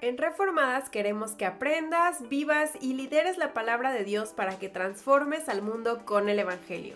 En 0.00 0.16
Reformadas 0.16 0.90
queremos 0.90 1.32
que 1.32 1.44
aprendas, 1.44 2.28
vivas 2.28 2.70
y 2.80 2.94
lideres 2.94 3.36
la 3.36 3.52
palabra 3.52 3.92
de 3.92 4.04
Dios 4.04 4.28
para 4.28 4.56
que 4.56 4.68
transformes 4.68 5.48
al 5.48 5.60
mundo 5.60 6.04
con 6.04 6.28
el 6.28 6.38
Evangelio. 6.38 6.94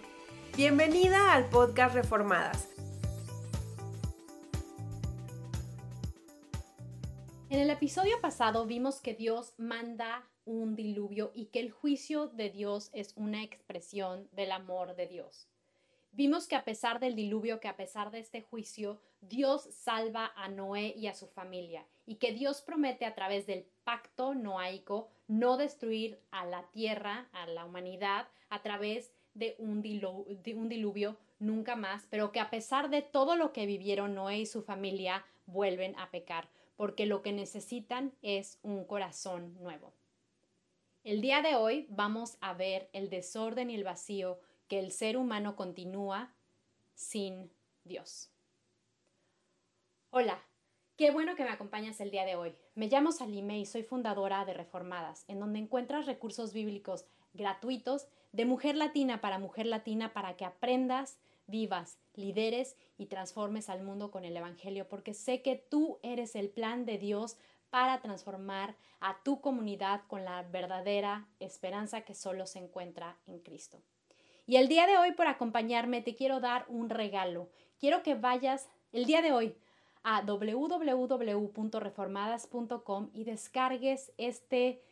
Bienvenida 0.57 1.33
al 1.33 1.49
podcast 1.49 1.97
Reformadas. 1.97 2.69
En 7.51 7.59
el 7.59 7.71
episodio 7.71 8.21
pasado 8.21 8.67
vimos 8.67 9.01
que 9.01 9.15
Dios 9.15 9.55
manda 9.59 10.31
un 10.45 10.77
diluvio 10.77 11.33
y 11.35 11.47
que 11.47 11.59
el 11.59 11.73
juicio 11.73 12.29
de 12.29 12.51
Dios 12.51 12.91
es 12.93 13.15
una 13.17 13.43
expresión 13.43 14.29
del 14.31 14.53
amor 14.53 14.95
de 14.95 15.09
Dios. 15.09 15.52
Vimos 16.15 16.47
que 16.47 16.57
a 16.57 16.65
pesar 16.65 17.01
del 17.01 17.17
diluvio, 17.17 17.59
que 17.59 17.69
a 17.69 17.77
pesar 17.77 18.11
de 18.11 18.19
este 18.19 18.43
juicio, 18.43 19.01
Dios 19.23 19.63
salva 19.73 20.31
a 20.37 20.49
Noé 20.49 20.93
y 20.95 21.07
a 21.07 21.15
su 21.15 21.27
familia 21.27 21.87
y 22.05 22.17
que 22.17 22.33
Dios 22.33 22.61
promete 22.61 23.07
a 23.07 23.15
través 23.15 23.47
del 23.47 23.65
pacto 23.85 24.35
noaico 24.35 25.09
no 25.27 25.57
destruir 25.57 26.21
a 26.31 26.45
la 26.45 26.65
tierra, 26.71 27.29
a 27.33 27.47
la 27.47 27.65
humanidad, 27.65 28.29
a 28.51 28.61
través 28.61 29.11
de 29.33 29.55
un, 29.59 29.79
un 29.79 30.69
diluvio 30.69 31.17
nunca 31.39 31.77
más, 31.77 32.07
pero 32.11 32.31
que 32.31 32.41
a 32.41 32.51
pesar 32.51 32.91
de 32.91 33.01
todo 33.01 33.35
lo 33.37 33.55
que 33.55 33.65
vivieron 33.65 34.15
Noé 34.15 34.41
y 34.41 34.47
su 34.47 34.63
familia, 34.63 35.25
vuelven 35.47 35.99
a 35.99 36.11
pecar, 36.11 36.51
porque 36.77 37.07
lo 37.07 37.23
que 37.23 37.33
necesitan 37.33 38.13
es 38.21 38.59
un 38.63 38.85
corazón 38.85 39.55
nuevo. 39.55 39.95
El 41.05 41.21
día 41.21 41.41
de 41.41 41.57
hoy 41.57 41.87
vamos 41.89 42.37
a 42.41 42.53
ver 42.53 42.91
el 42.93 43.09
desorden 43.09 43.71
y 43.71 43.75
el 43.75 43.85
vacío 43.85 44.39
que 44.73 44.79
el 44.79 44.91
ser 44.91 45.19
humano 45.19 45.55
continúa 45.55 46.35
sin 46.95 47.53
Dios. 47.85 48.33
Hola, 50.09 50.43
qué 50.97 51.11
bueno 51.11 51.37
que 51.37 51.45
me 51.45 51.51
acompañas 51.51 52.01
el 52.01 52.11
día 52.11 52.25
de 52.25 52.37
hoy. 52.37 52.55
Me 52.75 52.89
llamo 52.89 53.13
Salime 53.13 53.59
y 53.59 53.67
soy 53.67 53.83
fundadora 53.83 54.47
de 54.47 54.55
Reformadas, 54.55 55.27
en 55.29 55.41
donde 55.41 55.59
encuentras 55.59 56.07
recursos 56.07 56.55
bíblicos 56.55 57.05
gratuitos 57.35 58.07
de 58.33 58.47
mujer 58.47 58.77
latina 58.77 59.21
para 59.21 59.39
mujer 59.39 59.67
latina 59.67 60.15
para 60.15 60.39
que 60.39 60.47
aprendas, 60.47 61.19
vivas, 61.47 61.99
lideres 62.15 62.79
y 62.97 63.09
transformes 63.09 63.69
al 63.69 63.83
mundo 63.83 64.11
con 64.11 64.25
el 64.25 64.35
Evangelio, 64.35 64.89
porque 64.89 65.13
sé 65.13 65.43
que 65.43 65.57
tú 65.57 65.99
eres 66.03 66.35
el 66.35 66.49
plan 66.49 66.87
de 66.87 66.97
Dios 66.97 67.37
para 67.69 68.01
transformar 68.01 68.75
a 69.01 69.23
tu 69.23 69.43
comunidad 69.43 70.01
con 70.09 70.25
la 70.25 70.43
verdadera 70.45 71.29
esperanza 71.41 72.07
que 72.07 72.15
solo 72.15 72.47
se 72.47 72.59
encuentra 72.59 73.19
en 73.27 73.39
Cristo. 73.41 73.83
Y 74.47 74.57
el 74.57 74.69
día 74.69 74.87
de 74.87 74.99
hoy, 74.99 75.13
por 75.13 75.29
acompañarme, 75.29 76.03
te 76.03 76.15
quiero 76.15 76.41
dar 76.41 76.67
un 76.69 76.91
regalo. 76.91 77.49
Quiero 77.79 78.03
que 78.03 78.15
vayas 78.15 78.69
el 78.93 79.07
día 79.07 79.23
de 79.23 79.33
hoy 79.33 79.55
a 80.03 80.21
www.reformadas.com 80.23 83.11
y 83.13 83.25
descargues 83.25 84.13
este 84.19 84.83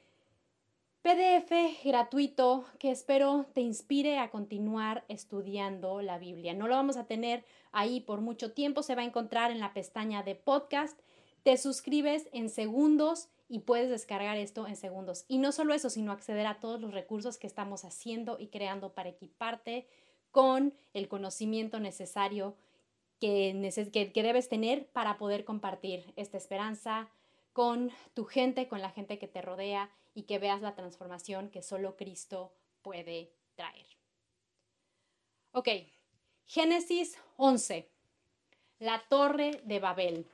PDF 1.03 1.51
gratuito 1.83 2.67
que 2.78 2.91
espero 2.91 3.47
te 3.55 3.62
inspire 3.62 4.19
a 4.19 4.31
continuar 4.31 5.05
estudiando 5.09 6.03
la 6.03 6.19
Biblia. 6.19 6.53
No 6.53 6.69
lo 6.69 6.77
vamos 6.77 6.98
a 6.98 7.06
tener 7.06 7.43
ahí 7.73 8.01
por 8.01 8.21
mucho 8.21 8.53
tiempo, 8.53 8.83
se 8.83 8.95
va 8.95 9.01
a 9.03 9.06
encontrar 9.06 9.51
en 9.51 9.61
la 9.61 9.73
pestaña 9.73 10.23
de 10.23 10.34
podcast. 10.34 10.98
Te 11.43 11.56
suscribes 11.56 12.28
en 12.33 12.51
segundos 12.51 13.31
y 13.51 13.59
puedes 13.59 13.91
descargar 13.91 14.37
esto 14.37 14.69
en 14.69 14.77
segundos. 14.77 15.25
Y 15.27 15.39
no 15.39 15.51
solo 15.51 15.75
eso, 15.75 15.91
sino 15.91 16.12
acceder 16.12 16.47
a 16.47 16.61
todos 16.61 16.81
los 16.81 16.95
recursos 16.95 17.37
que 17.37 17.48
estamos 17.48 17.84
haciendo 17.84 18.39
y 18.39 18.47
creando 18.47 18.95
para 18.95 19.09
equiparte 19.09 19.89
con 20.31 20.73
el 20.95 21.09
conocimiento 21.09 21.81
necesario 21.81 22.56
que, 23.19 23.91
que, 24.15 24.23
debes 24.23 24.48
tener 24.48 24.87
para 24.93 25.19
poder 25.19 25.45
compartir 25.45 26.15
esta 26.15 26.39
esperanza 26.39 27.11
con 27.53 27.91
tu 28.15 28.25
gente, 28.25 28.69
con 28.69 28.81
la 28.81 28.91
gente 28.91 29.19
que 29.19 29.27
te 29.27 29.43
rodea 29.43 29.91
y 30.15 30.23
que 30.23 30.39
veas 30.39 30.62
la 30.62 30.77
transformación 30.77 31.51
que 31.51 31.62
solo 31.62 31.97
Cristo 31.97 32.53
puede 32.83 33.33
traer. 33.56 33.87
Ok, 35.51 35.69
Génesis 36.47 37.19
11, 37.37 37.91
la 38.78 39.03
torre 39.09 39.61
de 39.65 39.81
Babel. 39.81 40.31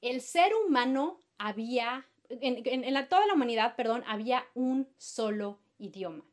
El 0.00 0.22
ser 0.22 0.54
humano 0.54 1.21
había, 1.38 2.06
en, 2.28 3.08
toda 3.08 3.26
la 3.26 3.34
humanidad, 3.34 3.76
perdón, 3.76 4.04
había 4.06 4.44
un 4.54 4.88
solo 4.98 5.58
idioma. 5.78 6.24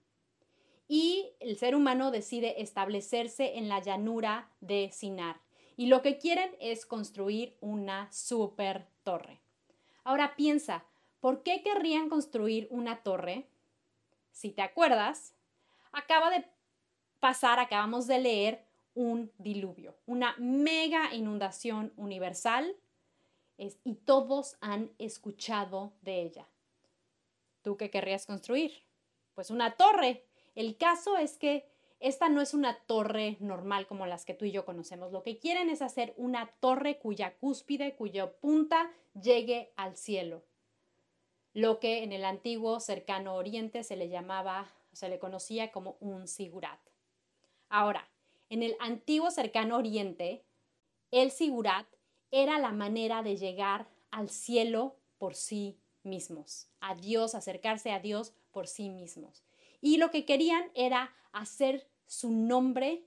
Y 0.88 1.32
el 1.40 1.58
ser 1.58 1.76
humano 1.76 2.12
decide 2.12 2.62
establecerse 2.62 3.58
en 3.58 3.70
la 3.70 3.80
llanura 3.80 4.50
de 4.60 4.90
Sinar. 4.92 5.40
Y 5.78 5.88
lo 5.88 6.02
que 6.02 6.18
quieren 6.18 6.56
es 6.60 6.86
construir 6.86 7.56
una 7.62 8.12
super 8.12 8.88
torre. 9.04 9.40
Ahora 10.04 10.36
piensa, 10.36 10.84
¿por 11.20 11.44
qué 11.44 11.62
querrían 11.62 12.10
construir 12.10 12.68
una 12.72 13.04
torre? 13.04 13.48
Si 14.32 14.52
te 14.52 14.62
acuerdas, 14.62 15.36
acaba 15.92 16.30
de 16.32 16.46
pasar, 17.20 17.60
acabamos 17.60 18.08
de 18.08 18.20
leer 18.20 18.66
un 18.96 19.32
diluvio, 19.38 19.96
una 20.06 20.36
mega 20.38 21.14
inundación 21.14 21.94
universal 21.96 22.76
y 23.84 23.96
todos 23.96 24.58
han 24.62 24.92
escuchado 24.98 25.94
de 26.02 26.22
ella. 26.22 26.48
¿Tú 27.62 27.78
qué 27.78 27.90
querrías 27.90 28.26
construir? 28.26 28.84
Pues 29.36 29.52
una 29.52 29.76
torre. 29.76 30.26
El 30.56 30.78
caso 30.78 31.18
es 31.18 31.38
que 31.38 31.70
esta 32.00 32.30
no 32.30 32.40
es 32.42 32.54
una 32.54 32.80
torre 32.86 33.36
normal 33.42 33.86
como 33.86 34.06
las 34.06 34.24
que 34.24 34.34
tú 34.34 34.46
y 34.46 34.52
yo 34.52 34.64
conocemos. 34.64 35.12
Lo 35.12 35.24
que 35.24 35.38
quieren 35.38 35.70
es 35.70 35.82
hacer 35.82 36.14
una 36.16 36.48
torre 36.62 36.98
cuya 36.98 37.38
cúspide, 37.38 37.96
cuya 37.96 38.32
punta 38.32 38.92
llegue 39.22 39.74
al 39.76 39.98
cielo. 39.98 40.44
Lo 41.54 41.80
que 41.80 42.04
en 42.04 42.14
el 42.14 42.24
antiguo 42.24 42.80
cercano 42.80 43.36
oriente 43.36 43.84
se 43.84 43.98
le 43.98 44.08
llamaba, 44.08 44.72
se 44.94 45.10
le 45.10 45.20
conocía 45.20 45.72
como 45.72 45.98
un 46.00 46.28
sigurat. 46.28 46.80
Ahora, 47.68 48.10
en 48.50 48.64
el 48.64 48.78
antiguo 48.80 49.30
cercano 49.30 49.76
oriente, 49.76 50.46
el 51.12 51.32
sigurat 51.32 51.86
era 52.32 52.60
la 52.60 52.72
manera 52.72 53.24
de 53.24 53.38
llegar 53.38 53.88
al 54.12 54.30
cielo 54.30 54.96
por 55.18 55.36
sí 55.36 55.80
mismos, 56.04 56.70
a 56.80 56.96
Dios, 56.96 57.36
acercarse 57.36 57.92
a 57.92 58.00
Dios 58.00 58.34
por 58.52 58.68
sí 58.68 58.90
mismos. 58.90 59.44
Y 59.82 59.98
lo 59.98 60.12
que 60.12 60.26
querían 60.26 60.72
era 60.74 61.14
hacer 61.32 61.88
su 62.06 62.32
nombre 62.32 63.06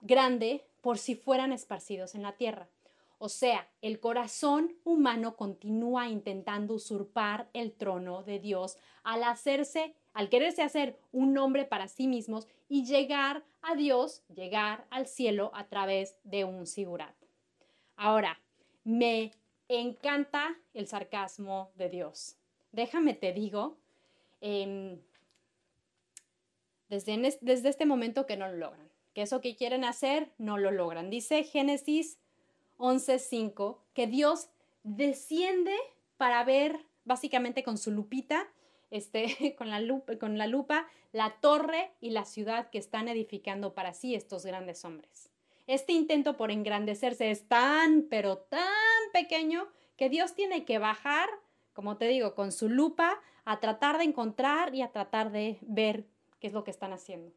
grande 0.00 0.66
por 0.80 0.98
si 0.98 1.14
fueran 1.14 1.52
esparcidos 1.52 2.14
en 2.14 2.22
la 2.22 2.36
tierra. 2.36 2.68
O 3.18 3.28
sea, 3.28 3.68
el 3.82 4.00
corazón 4.00 4.78
humano 4.82 5.36
continúa 5.36 6.08
intentando 6.08 6.74
usurpar 6.74 7.50
el 7.52 7.72
trono 7.72 8.22
de 8.22 8.38
Dios 8.38 8.78
al 9.02 9.24
hacerse, 9.24 9.94
al 10.14 10.30
quererse 10.30 10.62
hacer 10.62 10.98
un 11.12 11.34
nombre 11.34 11.66
para 11.66 11.88
sí 11.88 12.06
mismos 12.06 12.48
y 12.66 12.86
llegar 12.86 13.44
a 13.60 13.74
Dios, 13.74 14.22
llegar 14.34 14.86
al 14.88 15.06
cielo 15.06 15.50
a 15.54 15.68
través 15.68 16.16
de 16.24 16.44
un 16.44 16.66
sigurat. 16.66 17.19
Ahora, 18.02 18.40
me 18.82 19.32
encanta 19.68 20.56
el 20.72 20.86
sarcasmo 20.86 21.70
de 21.74 21.90
Dios. 21.90 22.38
Déjame 22.72 23.12
te 23.12 23.34
digo, 23.34 23.76
em, 24.40 24.98
desde, 26.88 27.68
este 27.68 27.84
momento 27.84 28.24
que 28.24 28.38
no 28.38 28.48
lo 28.48 28.56
logran, 28.56 28.88
que 29.12 29.20
eso 29.20 29.42
que 29.42 29.54
quieren 29.54 29.84
hacer 29.84 30.32
no 30.38 30.56
lo 30.56 30.70
logran. 30.70 31.10
Dice 31.10 31.44
Génesis 31.44 32.18
11:5 32.78 33.82
que 33.92 34.06
Dios 34.06 34.48
desciende 34.82 35.76
para 36.16 36.42
ver 36.42 36.86
básicamente 37.04 37.62
con 37.62 37.76
su 37.76 37.90
lupita, 37.90 38.48
este, 38.90 39.24
con 39.58 39.68
la 39.68 40.46
lupa, 40.46 40.88
la 41.12 41.38
torre 41.42 41.92
y 42.00 42.10
la 42.10 42.24
ciudad 42.24 42.70
que 42.70 42.78
están 42.78 43.08
edificando 43.08 43.74
para 43.74 43.92
sí 43.92 44.14
estos 44.14 44.46
grandes 44.46 44.86
hombres. 44.86 45.30
Este 45.70 45.92
intento 45.92 46.36
por 46.36 46.50
engrandecerse 46.50 47.30
es 47.30 47.46
tan, 47.46 48.08
pero 48.10 48.38
tan 48.38 48.66
pequeño 49.12 49.68
que 49.96 50.08
Dios 50.08 50.34
tiene 50.34 50.64
que 50.64 50.80
bajar, 50.80 51.28
como 51.74 51.96
te 51.96 52.08
digo, 52.08 52.34
con 52.34 52.50
su 52.50 52.68
lupa 52.68 53.20
a 53.44 53.60
tratar 53.60 53.96
de 53.96 54.02
encontrar 54.02 54.74
y 54.74 54.82
a 54.82 54.90
tratar 54.90 55.30
de 55.30 55.58
ver 55.62 56.08
qué 56.40 56.48
es 56.48 56.52
lo 56.54 56.64
que 56.64 56.72
están 56.72 56.92
haciendo. 56.92 57.32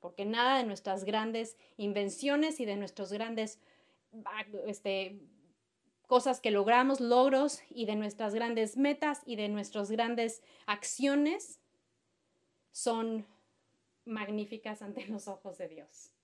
Porque 0.00 0.26
nada 0.26 0.58
de 0.58 0.64
nuestras 0.64 1.04
grandes 1.04 1.56
invenciones 1.78 2.60
y 2.60 2.66
de 2.66 2.76
nuestros 2.76 3.10
grandes 3.10 3.58
este, 4.66 5.18
cosas 6.06 6.42
que 6.42 6.50
logramos, 6.50 7.00
logros 7.00 7.62
y 7.70 7.86
de 7.86 7.96
nuestras 7.96 8.34
grandes 8.34 8.76
metas 8.76 9.22
y 9.24 9.36
de 9.36 9.48
nuestras 9.48 9.90
grandes 9.90 10.42
acciones 10.66 11.58
son 12.70 13.24
magníficas 14.04 14.82
ante 14.82 15.06
los 15.06 15.26
ojos 15.26 15.56
de 15.56 15.68
Dios. 15.68 16.15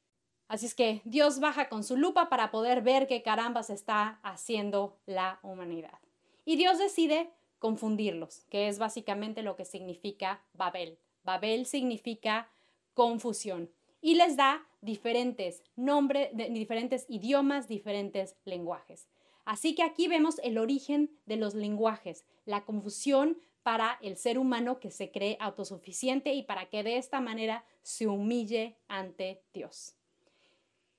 Así 0.52 0.66
es 0.66 0.75
que 0.75 1.00
Dios 1.06 1.40
baja 1.40 1.70
con 1.70 1.82
su 1.82 1.96
lupa 1.96 2.28
para 2.28 2.50
poder 2.50 2.82
ver 2.82 3.06
qué 3.06 3.22
caramba 3.22 3.62
se 3.62 3.72
está 3.72 4.20
haciendo 4.22 4.99
la 5.06 5.40
humanidad. 5.43 5.99
Y 6.44 6.56
Dios 6.56 6.76
decide 6.76 7.31
confundirlos, 7.58 8.44
que 8.50 8.69
es 8.69 8.78
básicamente 8.78 9.40
lo 9.40 9.56
que 9.56 9.64
significa 9.64 10.44
Babel. 10.52 10.99
Babel 11.25 11.64
significa 11.64 12.50
confusión 12.93 13.70
y 14.02 14.16
les 14.16 14.37
da 14.37 14.69
diferentes 14.82 15.62
nombres, 15.75 16.28
diferentes 16.34 17.06
idiomas, 17.08 17.66
diferentes 17.66 18.37
lenguajes. 18.44 19.08
Así 19.46 19.75
que 19.75 19.82
aquí 19.82 20.06
vemos 20.06 20.38
el 20.44 20.58
origen 20.58 21.16
de 21.25 21.37
los 21.37 21.55
lenguajes, 21.55 22.26
la 22.44 22.66
confusión 22.66 23.38
para 23.62 23.98
el 24.02 24.19
ser 24.19 24.38
humano 24.38 24.81
que 24.81 24.90
se 24.90 25.10
cree 25.10 25.38
autosuficiente 25.40 26.34
y 26.34 26.43
para 26.43 26.66
que 26.69 26.82
de 26.82 26.98
esta 26.98 27.22
manera 27.22 27.64
se 27.81 28.06
humille 28.06 28.76
ante 28.87 29.40
Dios. 29.55 29.96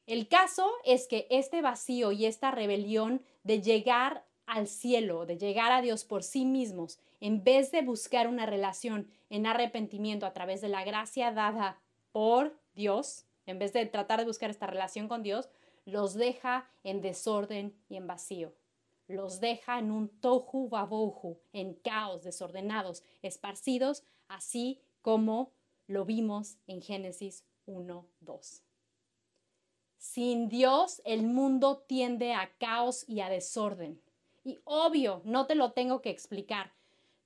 El 0.05 0.27
caso 0.27 0.69
es 0.83 1.07
que 1.07 1.27
este 1.29 1.61
vacío 1.61 2.11
y 2.11 2.25
esta 2.25 2.51
rebelión 2.51 3.23
de 3.43 3.61
llegar 3.61 4.25
al 4.45 4.67
cielo, 4.67 5.25
de 5.25 5.37
llegar 5.37 5.71
a 5.71 5.81
Dios 5.81 6.03
por 6.03 6.23
sí 6.23 6.43
mismos, 6.43 6.99
en 7.21 7.43
vez 7.43 7.71
de 7.71 7.81
buscar 7.83 8.27
una 8.27 8.45
relación 8.45 9.07
en 9.29 9.47
arrepentimiento 9.47 10.25
a 10.25 10.33
través 10.33 10.59
de 10.59 10.67
la 10.67 10.83
gracia 10.83 11.31
dada 11.31 11.79
por 12.11 12.59
Dios, 12.75 13.25
en 13.45 13.59
vez 13.59 13.71
de 13.71 13.85
tratar 13.85 14.19
de 14.19 14.25
buscar 14.25 14.49
esta 14.49 14.67
relación 14.67 15.07
con 15.07 15.23
Dios, 15.23 15.49
los 15.85 16.15
deja 16.15 16.69
en 16.83 17.01
desorden 17.01 17.73
y 17.87 17.95
en 17.95 18.07
vacío. 18.07 18.53
Los 19.07 19.39
deja 19.39 19.79
en 19.79 19.89
un 19.91 20.09
tohu 20.09 20.67
babohu, 20.69 21.39
en 21.53 21.75
caos, 21.75 22.23
desordenados, 22.23 23.03
esparcidos, 23.21 24.03
así 24.27 24.81
como 25.01 25.51
lo 25.87 26.03
vimos 26.03 26.57
en 26.67 26.81
Génesis 26.81 27.45
1, 27.65 28.05
2. 28.19 28.63
Sin 30.03 30.49
Dios, 30.49 31.01
el 31.05 31.23
mundo 31.23 31.85
tiende 31.87 32.33
a 32.33 32.51
caos 32.59 33.05
y 33.07 33.21
a 33.21 33.29
desorden. 33.29 34.01
Y 34.43 34.59
obvio, 34.65 35.21
no 35.23 35.47
te 35.47 35.55
lo 35.55 35.71
tengo 35.71 36.01
que 36.01 36.09
explicar. 36.09 36.73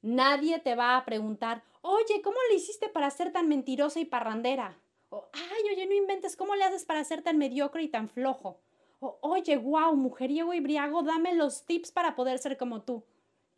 Nadie 0.04 0.60
te 0.60 0.76
va 0.76 0.96
a 0.96 1.04
preguntar, 1.04 1.64
oye, 1.82 2.22
¿cómo 2.22 2.38
le 2.50 2.56
hiciste 2.58 2.88
para 2.88 3.10
ser 3.10 3.34
tan 3.34 3.48
mentirosa 3.48 4.00
y 4.00 4.06
parrandera? 4.06 4.80
O, 5.10 5.28
ay, 5.34 5.74
oye, 5.74 5.88
no 5.88 5.96
inventes, 5.96 6.38
¿cómo 6.38 6.56
le 6.56 6.66
haces 6.66 6.86
para 6.86 7.04
ser 7.04 7.24
tan 7.24 7.40
mediocre 7.40 7.82
y 7.82 7.88
tan 7.88 8.10
flojo? 8.10 8.60
O, 9.00 9.18
oye, 9.22 9.58
wow, 9.58 9.96
mujeriego 9.96 10.54
y 10.54 10.60
briago, 10.60 11.02
dame 11.02 11.34
los 11.34 11.66
tips 11.66 11.92
para 11.92 12.16
poder 12.16 12.38
ser 12.38 12.58
como 12.58 12.84
tú. 12.84 13.04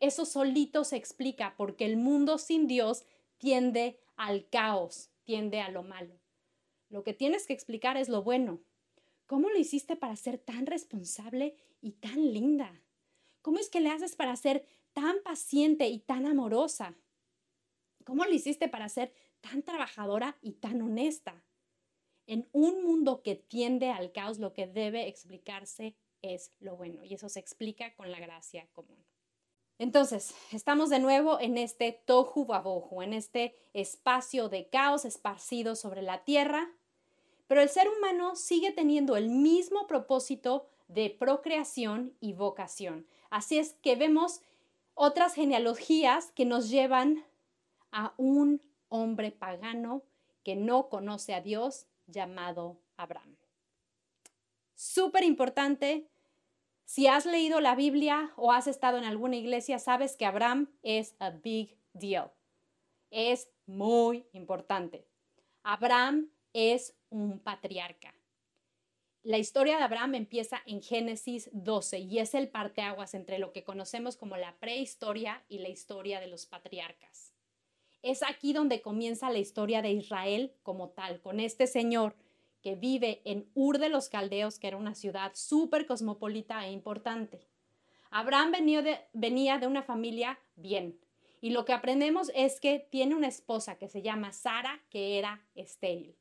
Eso 0.00 0.24
solito 0.24 0.82
se 0.82 0.96
explica 0.96 1.52
porque 1.58 1.84
el 1.84 1.98
mundo 1.98 2.38
sin 2.38 2.66
Dios 2.66 3.04
tiende 3.36 4.00
al 4.16 4.48
caos, 4.48 5.10
tiende 5.24 5.60
a 5.60 5.68
lo 5.68 5.82
malo. 5.82 6.14
Lo 6.88 7.04
que 7.04 7.12
tienes 7.12 7.46
que 7.46 7.52
explicar 7.52 7.98
es 7.98 8.08
lo 8.08 8.22
bueno. 8.22 8.60
¿Cómo 9.30 9.48
lo 9.48 9.58
hiciste 9.58 9.94
para 9.94 10.16
ser 10.16 10.38
tan 10.38 10.66
responsable 10.66 11.54
y 11.80 11.92
tan 11.92 12.32
linda? 12.32 12.82
¿Cómo 13.42 13.60
es 13.60 13.70
que 13.70 13.78
le 13.78 13.88
haces 13.88 14.16
para 14.16 14.34
ser 14.34 14.66
tan 14.92 15.22
paciente 15.22 15.86
y 15.86 16.00
tan 16.00 16.26
amorosa? 16.26 16.96
¿Cómo 18.04 18.24
lo 18.24 18.32
hiciste 18.32 18.68
para 18.68 18.88
ser 18.88 19.14
tan 19.40 19.62
trabajadora 19.62 20.36
y 20.42 20.54
tan 20.54 20.82
honesta? 20.82 21.44
En 22.26 22.48
un 22.50 22.82
mundo 22.82 23.22
que 23.22 23.36
tiende 23.36 23.92
al 23.92 24.10
caos, 24.10 24.40
lo 24.40 24.52
que 24.52 24.66
debe 24.66 25.06
explicarse 25.06 25.94
es 26.22 26.50
lo 26.58 26.76
bueno 26.76 27.04
y 27.04 27.14
eso 27.14 27.28
se 27.28 27.38
explica 27.38 27.94
con 27.94 28.10
la 28.10 28.18
gracia 28.18 28.66
común. 28.72 29.06
Entonces, 29.78 30.34
estamos 30.50 30.90
de 30.90 30.98
nuevo 30.98 31.38
en 31.38 31.56
este 31.56 31.92
tohu 31.92 32.46
babohu, 32.46 33.00
en 33.00 33.12
este 33.12 33.54
espacio 33.74 34.48
de 34.48 34.68
caos 34.68 35.04
esparcido 35.04 35.76
sobre 35.76 36.02
la 36.02 36.24
tierra, 36.24 36.68
pero 37.50 37.62
el 37.62 37.68
ser 37.68 37.88
humano 37.88 38.36
sigue 38.36 38.70
teniendo 38.70 39.16
el 39.16 39.28
mismo 39.28 39.88
propósito 39.88 40.68
de 40.86 41.10
procreación 41.10 42.16
y 42.20 42.32
vocación. 42.32 43.08
Así 43.28 43.58
es 43.58 43.72
que 43.82 43.96
vemos 43.96 44.40
otras 44.94 45.34
genealogías 45.34 46.30
que 46.30 46.44
nos 46.44 46.70
llevan 46.70 47.24
a 47.90 48.14
un 48.18 48.62
hombre 48.88 49.32
pagano 49.32 50.04
que 50.44 50.54
no 50.54 50.88
conoce 50.88 51.34
a 51.34 51.40
Dios 51.40 51.88
llamado 52.06 52.80
Abraham. 52.96 53.36
Súper 54.76 55.24
importante, 55.24 56.08
si 56.84 57.08
has 57.08 57.26
leído 57.26 57.60
la 57.60 57.74
Biblia 57.74 58.32
o 58.36 58.52
has 58.52 58.68
estado 58.68 58.96
en 58.96 59.04
alguna 59.04 59.34
iglesia, 59.34 59.80
sabes 59.80 60.16
que 60.16 60.24
Abraham 60.24 60.70
es 60.84 61.16
a 61.18 61.30
big 61.30 61.76
deal. 61.94 62.30
Es 63.10 63.50
muy 63.66 64.28
importante. 64.34 65.04
Abraham 65.64 66.30
es 66.52 66.94
un 67.10 67.38
patriarca. 67.38 68.14
La 69.22 69.36
historia 69.36 69.76
de 69.76 69.82
Abraham 69.82 70.14
empieza 70.14 70.62
en 70.64 70.82
Génesis 70.82 71.50
12 71.52 71.98
y 71.98 72.20
es 72.20 72.34
el 72.34 72.48
parteaguas 72.48 73.12
entre 73.12 73.38
lo 73.38 73.52
que 73.52 73.64
conocemos 73.64 74.16
como 74.16 74.38
la 74.38 74.56
prehistoria 74.56 75.44
y 75.48 75.58
la 75.58 75.68
historia 75.68 76.20
de 76.20 76.26
los 76.26 76.46
patriarcas. 76.46 77.34
Es 78.02 78.22
aquí 78.22 78.54
donde 78.54 78.80
comienza 78.80 79.28
la 79.28 79.38
historia 79.38 79.82
de 79.82 79.92
Israel 79.92 80.54
como 80.62 80.88
tal, 80.88 81.20
con 81.20 81.38
este 81.38 81.66
señor 81.66 82.16
que 82.62 82.76
vive 82.76 83.20
en 83.24 83.50
Ur 83.54 83.78
de 83.78 83.90
los 83.90 84.08
Caldeos, 84.08 84.58
que 84.58 84.68
era 84.68 84.78
una 84.78 84.94
ciudad 84.94 85.32
súper 85.34 85.86
cosmopolita 85.86 86.66
e 86.66 86.72
importante. 86.72 87.46
Abraham 88.10 88.52
venía 88.52 88.80
de, 88.80 88.98
venía 89.12 89.58
de 89.58 89.66
una 89.66 89.82
familia 89.82 90.38
bien, 90.56 90.98
y 91.42 91.50
lo 91.50 91.64
que 91.64 91.72
aprendemos 91.72 92.30
es 92.34 92.60
que 92.60 92.78
tiene 92.78 93.14
una 93.14 93.28
esposa 93.28 93.76
que 93.76 93.88
se 93.88 94.02
llama 94.02 94.32
Sara, 94.32 94.82
que 94.90 95.18
era 95.18 95.42
estéril. 95.54 96.14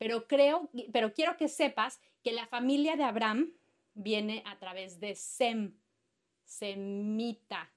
Pero 0.00 0.26
creo, 0.26 0.70
pero 0.94 1.12
quiero 1.12 1.36
que 1.36 1.46
sepas 1.46 2.00
que 2.22 2.32
la 2.32 2.46
familia 2.46 2.96
de 2.96 3.04
Abraham 3.04 3.52
viene 3.92 4.42
a 4.46 4.58
través 4.58 4.98
de 4.98 5.14
Sem, 5.14 5.74
Semita, 6.42 7.70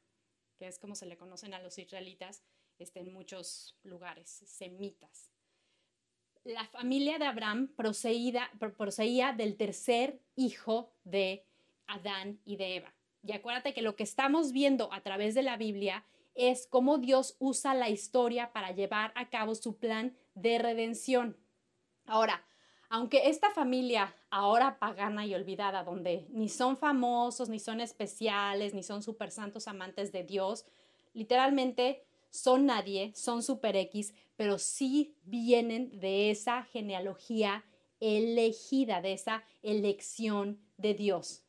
que 0.58 0.68
es 0.68 0.80
como 0.80 0.96
se 0.96 1.06
le 1.06 1.18
conocen 1.18 1.54
a 1.54 1.60
los 1.60 1.78
israelitas 1.78 2.42
este, 2.80 3.02
en 3.02 3.12
muchos 3.12 3.75
lugares, 3.84 4.42
semitas. 4.46 5.31
La 6.46 6.66
familia 6.68 7.20
de 7.20 7.25
Abraham 7.25 7.68
procedía 7.75 9.34
del 9.34 9.58
tercer 9.58 10.22
hijo 10.38 10.94
de 11.04 11.46
Adán 11.88 12.40
y 12.46 12.56
de 12.56 12.78
Eva. 12.78 12.94
Y 13.22 13.34
acuérdate 13.34 13.74
que 13.74 13.81
lo 13.81 13.98
que 13.98 14.04
estamos 14.04 14.54
viendo 14.54 14.94
a 14.94 15.02
través 15.02 15.36
de 15.36 15.44
la 15.44 15.58
Biblia 15.58 16.06
es 16.36 16.68
cómo 16.68 17.00
Dios 17.00 17.36
usa 17.40 17.74
la 17.74 17.90
historia 17.90 18.54
para 18.54 18.72
llevar 18.72 19.12
a 19.16 19.30
cabo 19.30 19.56
su 19.56 19.75
plan 19.75 20.16
de 20.36 20.58
redención. 20.58 21.43
Ahora, 22.05 22.44
aunque 22.89 23.29
esta 23.29 23.50
familia 23.50 24.15
ahora 24.29 24.77
pagana 24.77 25.25
y 25.25 25.33
olvidada, 25.33 25.83
donde 25.83 26.27
ni 26.29 26.50
son 26.50 26.77
famosos, 26.77 27.50
ni 27.50 27.59
son 27.59 27.81
especiales, 27.81 28.73
ni 28.73 28.83
son 28.83 29.01
super 29.01 29.31
santos 29.31 29.67
amantes 29.67 30.11
de 30.11 30.23
Dios, 30.23 30.65
literalmente 31.13 32.03
son 32.29 32.65
nadie, 32.65 33.11
son 33.15 33.41
super 33.41 33.75
X, 33.75 34.13
pero 34.35 34.59
sí 34.59 35.15
vienen 35.23 36.00
de 36.00 36.31
esa 36.31 36.63
genealogía 36.63 37.63
elegida, 38.00 39.01
de 39.01 39.13
esa 39.13 39.44
elección 39.61 40.59
de 40.77 40.94
Dios. 40.94 41.44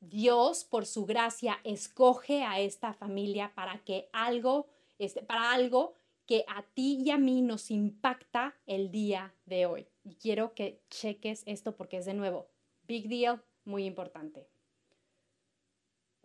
Dios, 0.00 0.64
por 0.64 0.86
su 0.86 1.06
gracia, 1.06 1.60
escoge 1.62 2.42
a 2.42 2.58
esta 2.58 2.92
familia 2.92 3.52
para 3.54 3.78
que 3.84 4.08
algo, 4.12 4.66
este, 4.98 5.22
para 5.22 5.52
algo 5.52 5.94
que 6.26 6.44
a 6.48 6.62
ti 6.62 7.02
y 7.04 7.10
a 7.10 7.18
mí 7.18 7.42
nos 7.42 7.70
impacta 7.70 8.54
el 8.66 8.90
día 8.90 9.34
de 9.46 9.66
hoy. 9.66 9.88
Y 10.04 10.16
quiero 10.16 10.54
que 10.54 10.80
cheques 10.90 11.42
esto 11.46 11.76
porque 11.76 11.98
es 11.98 12.06
de 12.06 12.14
nuevo, 12.14 12.48
big 12.86 13.08
deal, 13.08 13.42
muy 13.64 13.84
importante. 13.84 14.48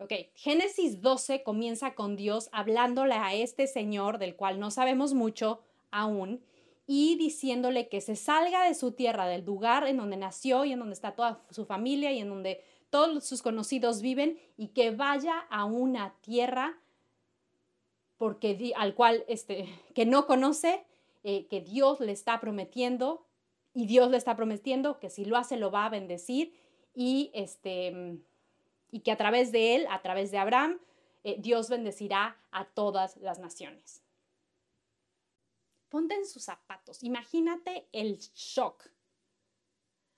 Ok, 0.00 0.12
Génesis 0.34 1.00
12 1.00 1.42
comienza 1.42 1.94
con 1.94 2.14
Dios 2.14 2.48
hablándole 2.52 3.14
a 3.14 3.34
este 3.34 3.66
señor 3.66 4.18
del 4.18 4.36
cual 4.36 4.60
no 4.60 4.70
sabemos 4.70 5.12
mucho 5.12 5.60
aún 5.90 6.44
y 6.86 7.16
diciéndole 7.16 7.88
que 7.88 8.00
se 8.00 8.14
salga 8.14 8.64
de 8.64 8.74
su 8.74 8.92
tierra, 8.92 9.26
del 9.26 9.44
lugar 9.44 9.86
en 9.88 9.96
donde 9.96 10.16
nació 10.16 10.64
y 10.64 10.72
en 10.72 10.78
donde 10.78 10.94
está 10.94 11.16
toda 11.16 11.44
su 11.50 11.66
familia 11.66 12.12
y 12.12 12.20
en 12.20 12.28
donde 12.28 12.62
todos 12.90 13.24
sus 13.24 13.42
conocidos 13.42 14.00
viven 14.00 14.38
y 14.56 14.68
que 14.68 14.92
vaya 14.92 15.38
a 15.50 15.64
una 15.64 16.14
tierra 16.20 16.78
porque 18.18 18.72
al 18.76 18.94
cual 18.94 19.24
este, 19.28 19.68
que 19.94 20.04
no 20.04 20.26
conoce, 20.26 20.84
eh, 21.24 21.46
que 21.46 21.60
Dios 21.60 22.00
le 22.00 22.12
está 22.12 22.40
prometiendo 22.40 23.24
y 23.74 23.86
Dios 23.86 24.10
le 24.10 24.16
está 24.16 24.36
prometiendo 24.36 24.98
que 24.98 25.10
si 25.10 25.24
lo 25.24 25.36
hace 25.36 25.56
lo 25.56 25.70
va 25.70 25.86
a 25.86 25.90
bendecir 25.90 26.52
y, 26.94 27.30
este, 27.32 28.18
y 28.90 29.00
que 29.00 29.12
a 29.12 29.16
través 29.16 29.52
de 29.52 29.76
él, 29.76 29.86
a 29.90 30.02
través 30.02 30.30
de 30.30 30.38
Abraham, 30.38 30.78
eh, 31.24 31.36
Dios 31.38 31.68
bendecirá 31.68 32.36
a 32.50 32.64
todas 32.64 33.16
las 33.18 33.38
naciones. 33.38 34.02
Ponte 35.88 36.14
en 36.14 36.26
sus 36.26 36.44
zapatos, 36.44 37.02
imagínate 37.02 37.86
el 37.92 38.18
shock. 38.18 38.90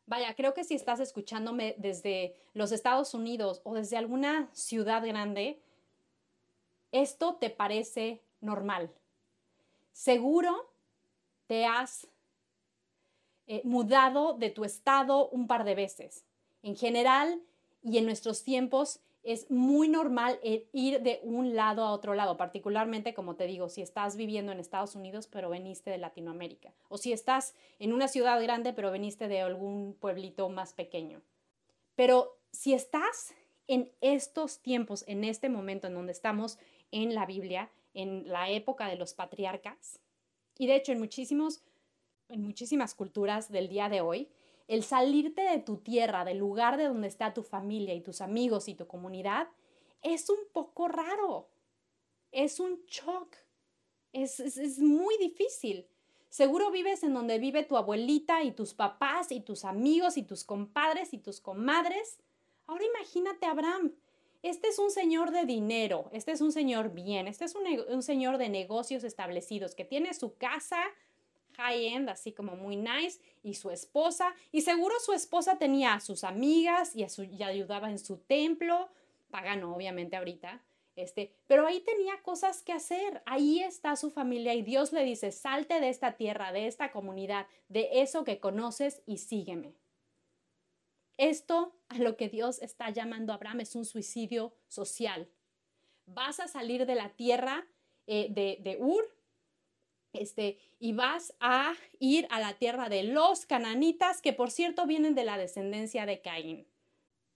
Vaya, 0.06 0.34
creo 0.34 0.54
que 0.54 0.64
si 0.64 0.74
estás 0.74 0.98
escuchándome 0.98 1.76
desde 1.78 2.34
los 2.52 2.72
Estados 2.72 3.14
Unidos 3.14 3.60
o 3.62 3.74
desde 3.74 3.96
alguna 3.96 4.50
ciudad 4.52 5.06
grande, 5.06 5.62
esto 6.92 7.34
te 7.34 7.50
parece 7.50 8.20
normal. 8.40 8.90
Seguro 9.92 10.70
te 11.46 11.66
has 11.66 12.06
eh, 13.46 13.62
mudado 13.64 14.34
de 14.34 14.50
tu 14.50 14.64
estado 14.64 15.28
un 15.28 15.46
par 15.46 15.64
de 15.64 15.74
veces. 15.74 16.24
En 16.62 16.76
general 16.76 17.42
y 17.82 17.98
en 17.98 18.06
nuestros 18.06 18.44
tiempos 18.44 19.00
es 19.22 19.50
muy 19.50 19.88
normal 19.88 20.40
ir 20.72 21.02
de 21.02 21.20
un 21.22 21.54
lado 21.54 21.84
a 21.84 21.92
otro 21.92 22.14
lado, 22.14 22.36
particularmente, 22.36 23.12
como 23.12 23.36
te 23.36 23.46
digo, 23.46 23.68
si 23.68 23.82
estás 23.82 24.16
viviendo 24.16 24.50
en 24.50 24.60
Estados 24.60 24.94
Unidos 24.94 25.26
pero 25.26 25.50
veniste 25.50 25.90
de 25.90 25.98
Latinoamérica, 25.98 26.72
o 26.88 26.96
si 26.96 27.12
estás 27.12 27.54
en 27.78 27.92
una 27.92 28.08
ciudad 28.08 28.42
grande 28.42 28.72
pero 28.72 28.90
veniste 28.90 29.28
de 29.28 29.42
algún 29.42 29.94
pueblito 29.94 30.48
más 30.48 30.72
pequeño. 30.72 31.20
Pero 31.96 32.38
si 32.50 32.72
estás 32.72 33.34
en 33.66 33.92
estos 34.00 34.60
tiempos, 34.60 35.04
en 35.06 35.22
este 35.22 35.48
momento 35.48 35.86
en 35.86 35.94
donde 35.94 36.12
estamos 36.12 36.58
en 36.92 37.14
la 37.14 37.26
Biblia, 37.26 37.70
en 37.94 38.28
la 38.28 38.50
época 38.50 38.88
de 38.88 38.96
los 38.96 39.14
patriarcas, 39.14 40.00
y 40.58 40.66
de 40.66 40.76
hecho 40.76 40.92
en 40.92 40.98
muchísimos 40.98 41.62
en 42.30 42.42
muchísimas 42.42 42.94
culturas 42.94 43.50
del 43.50 43.68
día 43.68 43.88
de 43.88 44.00
hoy, 44.00 44.28
el 44.68 44.84
salirte 44.84 45.42
de 45.42 45.58
tu 45.58 45.78
tierra, 45.78 46.24
del 46.24 46.38
lugar 46.38 46.76
de 46.76 46.84
donde 46.84 47.08
está 47.08 47.34
tu 47.34 47.42
familia 47.42 47.92
y 47.92 48.00
tus 48.00 48.20
amigos 48.20 48.68
y 48.68 48.74
tu 48.74 48.86
comunidad, 48.86 49.48
es 50.02 50.30
un 50.30 50.38
poco 50.52 50.88
raro. 50.88 51.48
Es 52.30 52.60
un 52.60 52.80
shock. 52.86 53.34
Es, 54.12 54.38
es, 54.38 54.78
muy 54.78 55.16
difícil. 55.18 55.88
Seguro 56.28 56.70
vives 56.70 57.02
en 57.02 57.14
donde 57.14 57.40
vive 57.40 57.64
tu 57.64 57.76
abuelita 57.76 58.44
y 58.44 58.52
tus 58.52 58.72
papás 58.72 59.32
y 59.32 59.40
tus 59.40 59.64
amigos 59.64 60.16
y 60.16 60.22
tus 60.22 60.44
compadres 60.44 61.12
y 61.12 61.18
tus 61.18 61.40
comadres. 61.40 62.18
Ahora 62.68 62.84
imagínate 62.84 63.46
Abraham. 63.46 63.92
Este 64.42 64.68
es 64.68 64.78
un 64.78 64.90
señor 64.90 65.32
de 65.32 65.44
dinero, 65.44 66.08
este 66.12 66.32
es 66.32 66.40
un 66.40 66.50
señor 66.50 66.92
bien, 66.92 67.28
este 67.28 67.44
es 67.44 67.54
un, 67.54 68.02
señor 68.02 68.38
de 68.38 68.48
negocios 68.48 69.04
establecidos 69.04 69.74
que 69.74 69.84
tiene 69.84 70.14
su 70.14 70.36
casa, 70.36 70.80
high-end, 71.56 72.08
así 72.08 72.32
como 72.32 72.56
muy 72.56 72.76
nice, 72.76 73.20
y 73.42 73.54
su 73.54 73.70
esposa, 73.70 74.34
y 74.50 74.62
seguro 74.62 74.94
su 75.00 75.12
esposa 75.12 75.58
tenía 75.58 75.92
a 75.92 76.00
sus 76.00 76.24
amigas 76.24 76.96
y 76.96 77.04
ayudaba 77.42 77.90
en 77.90 77.98
su 77.98 78.16
templo, 78.16 78.88
pagano 79.30 79.74
obviamente 79.74 80.16
ahorita, 80.16 80.62
este, 80.96 81.34
pero 81.46 81.66
ahí 81.66 81.80
tenía 81.80 82.20
cosas 82.22 82.62
que 82.62 82.72
hacer, 82.72 83.22
ahí 83.26 83.60
está 83.60 83.94
su 83.96 84.10
familia 84.10 84.54
y 84.54 84.62
Dios 84.62 84.92
le 84.92 85.04
dice, 85.04 85.32
salte 85.32 85.80
de 85.80 85.88
esta 85.88 86.16
tierra, 86.16 86.52
de 86.52 86.66
esta 86.66 86.92
comunidad, 86.92 87.46
de 87.68 87.88
eso 88.00 88.24
que 88.24 88.40
conoces 88.40 89.02
y 89.06 89.18
sígueme. 89.18 89.74
Esto 91.16 91.74
a 91.90 91.98
lo 91.98 92.16
que 92.16 92.28
Dios 92.28 92.62
está 92.62 92.90
llamando 92.90 93.32
a 93.32 93.36
Abraham 93.36 93.60
es 93.60 93.74
un 93.74 93.84
suicidio 93.84 94.54
social. 94.68 95.28
Vas 96.06 96.40
a 96.40 96.48
salir 96.48 96.86
de 96.86 96.94
la 96.94 97.10
tierra 97.10 97.66
eh, 98.06 98.28
de, 98.30 98.78
Ur, 98.80 99.04
este, 100.12 100.58
y 100.78 100.92
vas 100.92 101.34
a 101.40 101.74
ir 101.98 102.26
a 102.30 102.40
la 102.40 102.54
tierra 102.54 102.88
de 102.88 103.02
los 103.02 103.44
cananitas, 103.44 104.22
que 104.22 104.32
por 104.32 104.50
cierto 104.50 104.86
vienen 104.86 105.14
de 105.14 105.24
la 105.24 105.36
descendencia 105.36 106.06
de 106.06 106.20
Caín. 106.20 106.66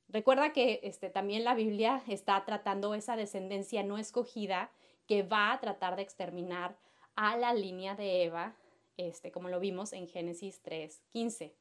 Recuerda 0.08 0.52
que 0.52 0.80
este, 0.84 1.10
también 1.10 1.44
la 1.44 1.54
Biblia 1.54 2.02
está 2.08 2.44
tratando 2.44 2.94
esa 2.94 3.16
descendencia 3.16 3.82
no 3.82 3.98
escogida 3.98 4.70
que 5.06 5.22
va 5.24 5.52
a 5.52 5.60
tratar 5.60 5.96
de 5.96 6.02
exterminar 6.02 6.78
a 7.16 7.36
la 7.36 7.54
línea 7.54 7.96
de 7.96 8.22
Eva, 8.22 8.56
este, 8.96 9.32
como 9.32 9.48
lo 9.48 9.58
vimos 9.58 9.92
en 9.92 10.08
Génesis 10.08 10.62
3:15. 10.62 11.52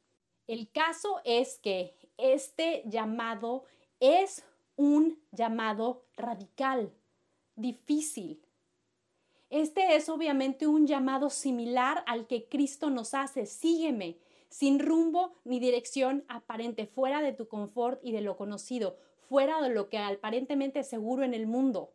El 0.47 0.71
caso 0.71 1.21
es 1.23 1.59
que 1.59 1.95
este 2.17 2.83
llamado 2.85 3.63
es 3.99 4.43
un 4.75 5.21
llamado 5.31 6.05
radical, 6.15 6.93
difícil, 7.55 8.43
este 9.53 9.95
es 9.95 10.09
obviamente 10.09 10.65
un 10.65 10.87
llamado 10.87 11.29
similar 11.29 12.03
al 12.07 12.25
que 12.25 12.49
Cristo 12.49 12.89
nos 12.89 13.13
hace, 13.13 13.45
sígueme, 13.45 14.17
sin 14.49 14.79
rumbo 14.79 15.35
ni 15.43 15.59
dirección 15.59 16.25
aparente, 16.27 16.87
fuera 16.87 17.21
de 17.21 17.33
tu 17.33 17.47
confort 17.47 17.99
y 18.03 18.13
de 18.13 18.21
lo 18.21 18.35
conocido, 18.35 18.97
fuera 19.29 19.61
de 19.61 19.69
lo 19.69 19.89
que 19.89 19.99
aparentemente 19.99 20.79
es 20.79 20.89
seguro 20.89 21.23
en 21.23 21.35
el 21.35 21.45
mundo. 21.45 21.93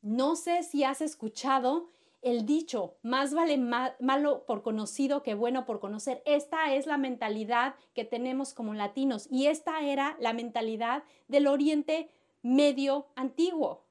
No 0.00 0.34
sé 0.34 0.62
si 0.62 0.82
has 0.82 1.02
escuchado 1.02 1.90
el 2.20 2.46
dicho, 2.46 2.96
más 3.02 3.32
vale 3.32 3.56
malo 3.56 4.44
por 4.46 4.62
conocido 4.62 5.22
que 5.22 5.34
bueno 5.34 5.64
por 5.64 5.78
conocer. 5.78 6.22
Esta 6.26 6.74
es 6.74 6.86
la 6.86 6.98
mentalidad 6.98 7.74
que 7.94 8.04
tenemos 8.04 8.54
como 8.54 8.74
latinos 8.74 9.28
y 9.30 9.46
esta 9.46 9.82
era 9.82 10.16
la 10.20 10.32
mentalidad 10.32 11.04
del 11.28 11.46
Oriente 11.46 12.10
Medio 12.42 13.08
antiguo. 13.16 13.84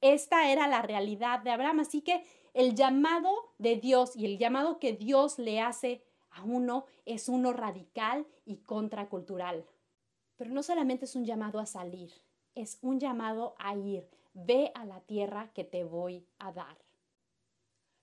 Esta 0.00 0.50
era 0.50 0.68
la 0.68 0.82
realidad 0.82 1.40
de 1.40 1.50
Abraham. 1.50 1.80
Así 1.80 2.00
que 2.00 2.24
el 2.52 2.74
llamado 2.74 3.30
de 3.58 3.76
Dios 3.76 4.16
y 4.16 4.26
el 4.26 4.38
llamado 4.38 4.78
que 4.78 4.92
Dios 4.92 5.38
le 5.38 5.60
hace 5.60 6.04
a 6.30 6.42
uno 6.42 6.84
es 7.06 7.28
uno 7.28 7.52
radical 7.52 8.26
y 8.44 8.58
contracultural. 8.58 9.64
Pero 10.36 10.50
no 10.50 10.62
solamente 10.62 11.04
es 11.04 11.16
un 11.16 11.24
llamado 11.24 11.60
a 11.60 11.66
salir, 11.66 12.12
es 12.54 12.78
un 12.82 12.98
llamado 12.98 13.54
a 13.58 13.76
ir. 13.76 14.08
Ve 14.34 14.72
a 14.74 14.84
la 14.84 15.00
tierra 15.00 15.52
que 15.54 15.64
te 15.64 15.84
voy 15.84 16.26
a 16.38 16.52
dar. 16.52 16.83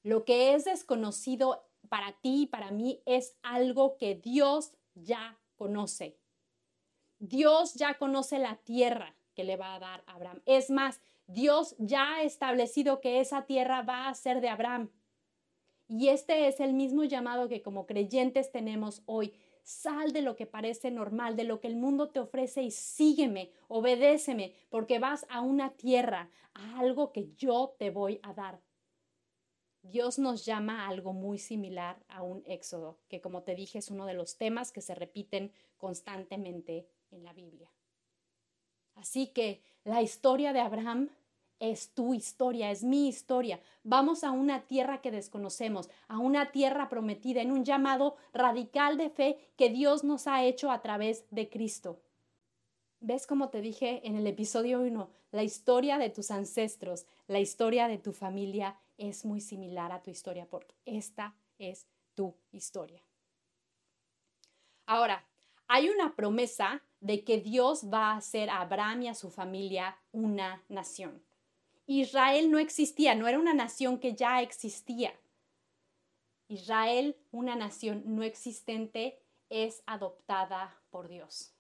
Lo 0.04 0.26
que 0.26 0.54
es 0.54 0.66
desconocido 0.66 1.64
para 1.90 2.14
ti 2.14 2.44
y 2.44 2.48
para 2.48 2.72
mí 2.72 3.02
es 3.06 3.36
algo 3.44 3.98
que 3.98 4.16
Dios 4.16 4.74
ya 4.96 5.40
conoce. 5.56 6.18
Dios 7.20 7.76
ya 7.76 7.98
conoce 7.98 8.40
la 8.40 8.56
tierra 8.58 9.16
que 9.36 9.44
le 9.44 9.58
va 9.58 9.76
a 9.76 9.80
dar 9.80 10.04
a 10.08 10.14
Abraham. 10.14 10.42
Es 10.46 10.70
más, 10.72 11.02
Dios 11.28 11.76
ya 11.78 12.16
ha 12.16 12.24
establecido 12.24 13.00
que 13.00 13.20
esa 13.20 13.46
tierra 13.46 13.84
va 13.84 14.10
a 14.10 14.14
ser 14.16 14.42
de 14.42 14.50
Abraham. 14.50 14.90
Y 15.88 16.10
este 16.10 16.48
es 16.48 16.60
el 16.60 16.74
mismo 16.74 17.04
llamado 17.04 17.48
que 17.48 17.62
como 17.62 17.86
creyentes 17.86 18.52
tenemos 18.52 19.04
hoy. 19.06 19.34
Sal 19.64 20.14
de 20.14 20.22
lo 20.22 20.36
que 20.36 20.48
parece 20.48 20.90
normal, 20.90 21.36
de 21.36 21.44
lo 21.44 21.60
que 21.60 21.68
el 21.68 21.76
mundo 21.76 22.10
te 22.10 22.20
ofrece 22.20 22.64
y 22.64 22.72
sígueme, 22.72 23.52
obedéceme, 23.68 24.56
porque 24.70 24.98
vas 24.98 25.26
a 25.30 25.42
una 25.42 25.72
tierra, 25.72 26.32
a 26.54 26.80
algo 26.80 27.12
que 27.12 27.34
yo 27.36 27.76
te 27.78 27.92
voy 27.92 28.20
a 28.24 28.34
dar. 28.34 28.62
Dios 29.84 30.20
nos 30.20 30.46
llama 30.46 30.84
a 30.84 30.90
algo 30.90 31.14
muy 31.14 31.38
similar 31.40 32.04
a 32.08 32.22
un 32.22 32.44
éxodo, 32.46 33.00
que 33.08 33.22
como 33.22 33.44
te 33.44 33.56
dije 33.56 33.80
es 33.80 33.90
uno 33.90 34.06
de 34.06 34.14
los 34.14 34.38
temas 34.38 34.72
que 34.72 34.82
se 34.82 34.96
repiten 34.96 35.52
constantemente 35.78 36.88
en 37.10 37.24
la 37.24 37.34
Biblia. 37.34 37.72
Así 38.96 39.28
que 39.28 39.62
la 39.84 40.02
historia 40.02 40.54
de 40.54 40.60
Abraham 40.60 41.10
es 41.60 41.94
tu 41.94 42.14
historia, 42.14 42.72
es 42.72 42.84
mi 42.84 43.08
historia. 43.08 43.60
Vamos 43.84 44.24
a 44.24 44.32
una 44.32 44.62
tierra 44.68 45.02
que 45.02 45.12
desconocemos, 45.12 45.90
a 46.08 46.18
una 46.18 46.52
tierra 46.52 46.90
prometida, 46.90 47.42
en 47.42 47.52
un 47.52 47.64
llamado 47.64 48.16
radical 48.34 48.98
de 48.98 49.10
fe 49.10 49.38
que 49.58 49.70
Dios 49.70 50.04
nos 50.04 50.28
ha 50.28 50.44
hecho 50.44 50.72
a 50.72 50.82
través 50.82 51.26
de 51.30 51.50
Cristo. 51.50 52.02
¿Ves 53.00 53.26
como 53.26 53.50
te 53.50 53.62
dije 53.62 54.02
en 54.04 54.16
el 54.16 54.28
episodio 54.28 54.82
1? 54.82 55.10
La 55.32 55.44
historia 55.44 55.98
de 55.98 56.10
tus 56.10 56.30
ancestros, 56.30 57.06
la 57.28 57.40
historia 57.40 57.88
de 57.88 57.98
tu 57.98 58.12
familia 58.12 58.78
es 58.98 59.26
muy 59.26 59.42
similar 59.42 59.92
a 59.92 60.02
tu 60.02 60.10
historia 60.10 60.46
porque 60.46 60.76
esta 60.86 61.36
es 61.58 61.88
tu 62.14 62.36
historia. 62.52 63.02
Ahora, 64.86 65.26
hay 65.68 65.90
una 65.90 66.16
promesa 66.16 66.84
de 67.00 67.24
que 67.24 67.40
Dios 67.40 67.86
va 67.92 68.12
a 68.12 68.18
hacer 68.18 68.50
a 68.50 68.62
Abraham 68.62 69.04
y 69.04 69.08
a 69.08 69.16
su 69.16 69.30
familia 69.30 69.98
una 70.12 70.64
nación. 70.70 71.24
Israel 71.88 72.52
no 72.52 72.60
existía, 72.60 73.16
no 73.16 73.28
era 73.28 73.40
una 73.40 73.54
nación 73.54 74.00
que 74.00 74.14
ya 74.14 74.42
existía. 74.42 75.14
Israel, 76.48 77.16
una 77.32 77.56
nación 77.56 78.04
no 78.06 78.24
existente, 78.24 79.20
es 79.50 79.84
adoptada 79.86 80.82
por 80.90 81.08
Dios. 81.08 81.54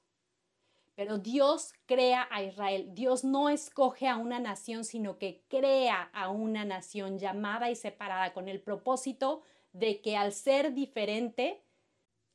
Pero 1.01 1.17
Dios 1.17 1.73
crea 1.87 2.27
a 2.29 2.43
Israel. 2.43 2.93
Dios 2.93 3.23
no 3.23 3.49
escoge 3.49 4.07
a 4.07 4.17
una 4.17 4.39
nación, 4.39 4.85
sino 4.85 5.17
que 5.17 5.41
crea 5.47 6.11
a 6.13 6.29
una 6.29 6.63
nación 6.63 7.17
llamada 7.17 7.71
y 7.71 7.75
separada 7.75 8.33
con 8.33 8.47
el 8.47 8.61
propósito 8.61 9.41
de 9.73 9.99
que 10.01 10.15
al 10.15 10.31
ser 10.31 10.75
diferente 10.75 11.59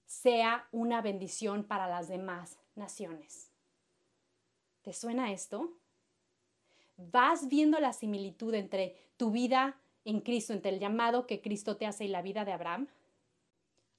sea 0.04 0.66
una 0.72 1.00
bendición 1.00 1.62
para 1.62 1.86
las 1.86 2.08
demás 2.08 2.58
naciones. 2.74 3.52
¿Te 4.82 4.92
suena 4.92 5.30
esto? 5.30 5.70
vas 6.96 7.46
viendo 7.46 7.78
la 7.78 7.92
similitud 7.92 8.52
entre 8.54 8.96
tu 9.16 9.30
vida 9.30 9.78
en 10.04 10.20
Cristo, 10.22 10.52
entre 10.52 10.72
el 10.72 10.80
llamado 10.80 11.28
que 11.28 11.40
Cristo 11.40 11.76
te 11.76 11.86
hace 11.86 12.06
y 12.06 12.08
la 12.08 12.20
vida 12.20 12.44
de 12.44 12.50
Abraham? 12.50 12.88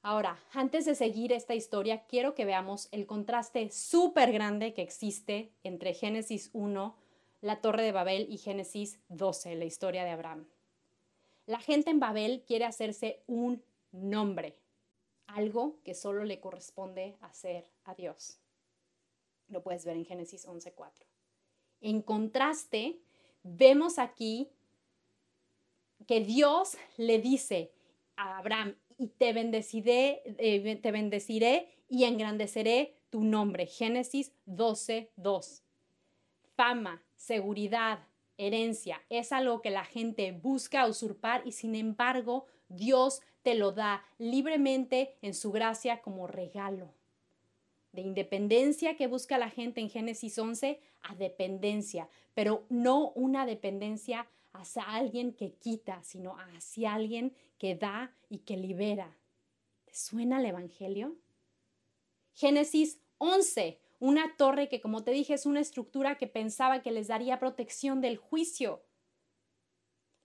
Ahora, 0.02 0.40
antes 0.54 0.86
de 0.86 0.96
seguir 0.96 1.34
esta 1.34 1.56
historia, 1.56 2.06
quiero 2.06 2.34
que 2.34 2.46
veamos 2.46 2.88
el 2.92 3.06
contraste 3.06 3.72
súper 3.72 4.32
grande 4.32 4.74
que 4.74 4.82
existe 4.82 5.52
entre 5.64 5.94
Génesis 5.94 6.50
1, 6.54 6.96
la 7.42 7.62
Torre 7.62 7.84
de 7.84 7.92
Babel, 7.92 8.28
y 8.30 8.38
Génesis 8.38 9.00
12, 9.10 9.56
la 9.56 9.66
historia 9.66 10.04
de 10.04 10.12
Abraham. 10.12 10.48
La 11.46 11.60
gente 11.60 11.90
en 11.90 12.00
Babel 12.00 12.44
quiere 12.46 12.66
hacerse 12.66 13.24
un 13.28 13.64
nombre, 13.92 14.58
algo 15.28 15.78
que 15.84 15.94
solo 15.94 16.24
le 16.24 16.40
corresponde 16.40 17.18
hacer 17.22 17.66
a 17.84 17.96
Dios. 17.96 18.40
Lo 19.50 19.62
puedes 19.62 19.86
ver 19.86 19.98
en 19.98 20.06
Génesis 20.06 20.48
11.4. 20.48 20.92
En 21.82 22.02
contraste, 22.02 23.00
vemos 23.44 24.00
aquí 24.00 24.50
que 26.06 26.22
Dios 26.22 26.78
le 26.98 27.20
dice 27.20 27.72
a 28.16 28.38
Abraham, 28.40 28.76
y 28.98 29.08
te 29.08 29.34
bendeciré, 29.34 30.22
eh, 30.38 30.76
te 30.82 30.92
bendeciré 30.92 31.70
y 31.90 32.06
engrandeceré 32.06 32.98
tu 33.10 33.24
nombre. 33.24 33.68
Génesis 33.68 34.34
12, 34.46 35.12
2. 35.16 35.64
Fama, 36.56 37.04
seguridad, 37.16 38.00
herencia, 38.38 39.02
es 39.10 39.32
algo 39.32 39.62
que 39.62 39.70
la 39.70 39.86
gente 39.86 40.32
busca 40.32 40.88
usurpar 40.88 41.42
y 41.46 41.52
sin 41.52 41.76
embargo 41.76 42.46
Dios 42.70 43.22
te 43.42 43.56
lo 43.56 43.72
da 43.72 44.04
libremente 44.18 45.16
en 45.22 45.34
su 45.34 45.52
gracia 45.52 46.02
como 46.02 46.28
regalo. 46.28 46.94
de 47.94 48.02
independencia 48.04 48.96
que 48.96 49.08
busca 49.08 49.40
la 49.40 49.50
gente 49.50 49.82
en 49.82 49.90
Génesis 49.90 50.38
11 50.38 50.80
a 51.02 51.16
dependencia, 51.16 52.08
pero 52.36 52.64
no 52.70 53.10
una 53.16 53.48
dependencia 53.48 54.28
hacia 54.58 54.84
alguien 54.84 55.34
que 55.34 55.54
quita, 55.54 56.04
sino 56.04 56.36
hacia 56.56 56.94
alguien 56.94 57.36
que 57.58 57.76
da 57.76 58.16
y 58.30 58.40
que 58.40 58.58
libera. 58.58 59.18
¿Te 59.86 59.96
suena 59.96 60.40
el 60.40 60.46
Evangelio? 60.46 61.16
Génesis 62.34 63.00
11, 63.18 63.80
una 64.00 64.36
torre 64.38 64.70
que, 64.70 64.82
como 64.82 65.04
te 65.04 65.12
dije, 65.12 65.34
es 65.34 65.46
una 65.46 65.60
estructura 65.60 66.18
que 66.18 66.28
pensaba 66.28 66.82
que 66.82 66.92
les 66.92 67.08
daría 67.08 67.40
protección 67.40 68.02
del 68.02 68.18
juicio. 68.18 68.84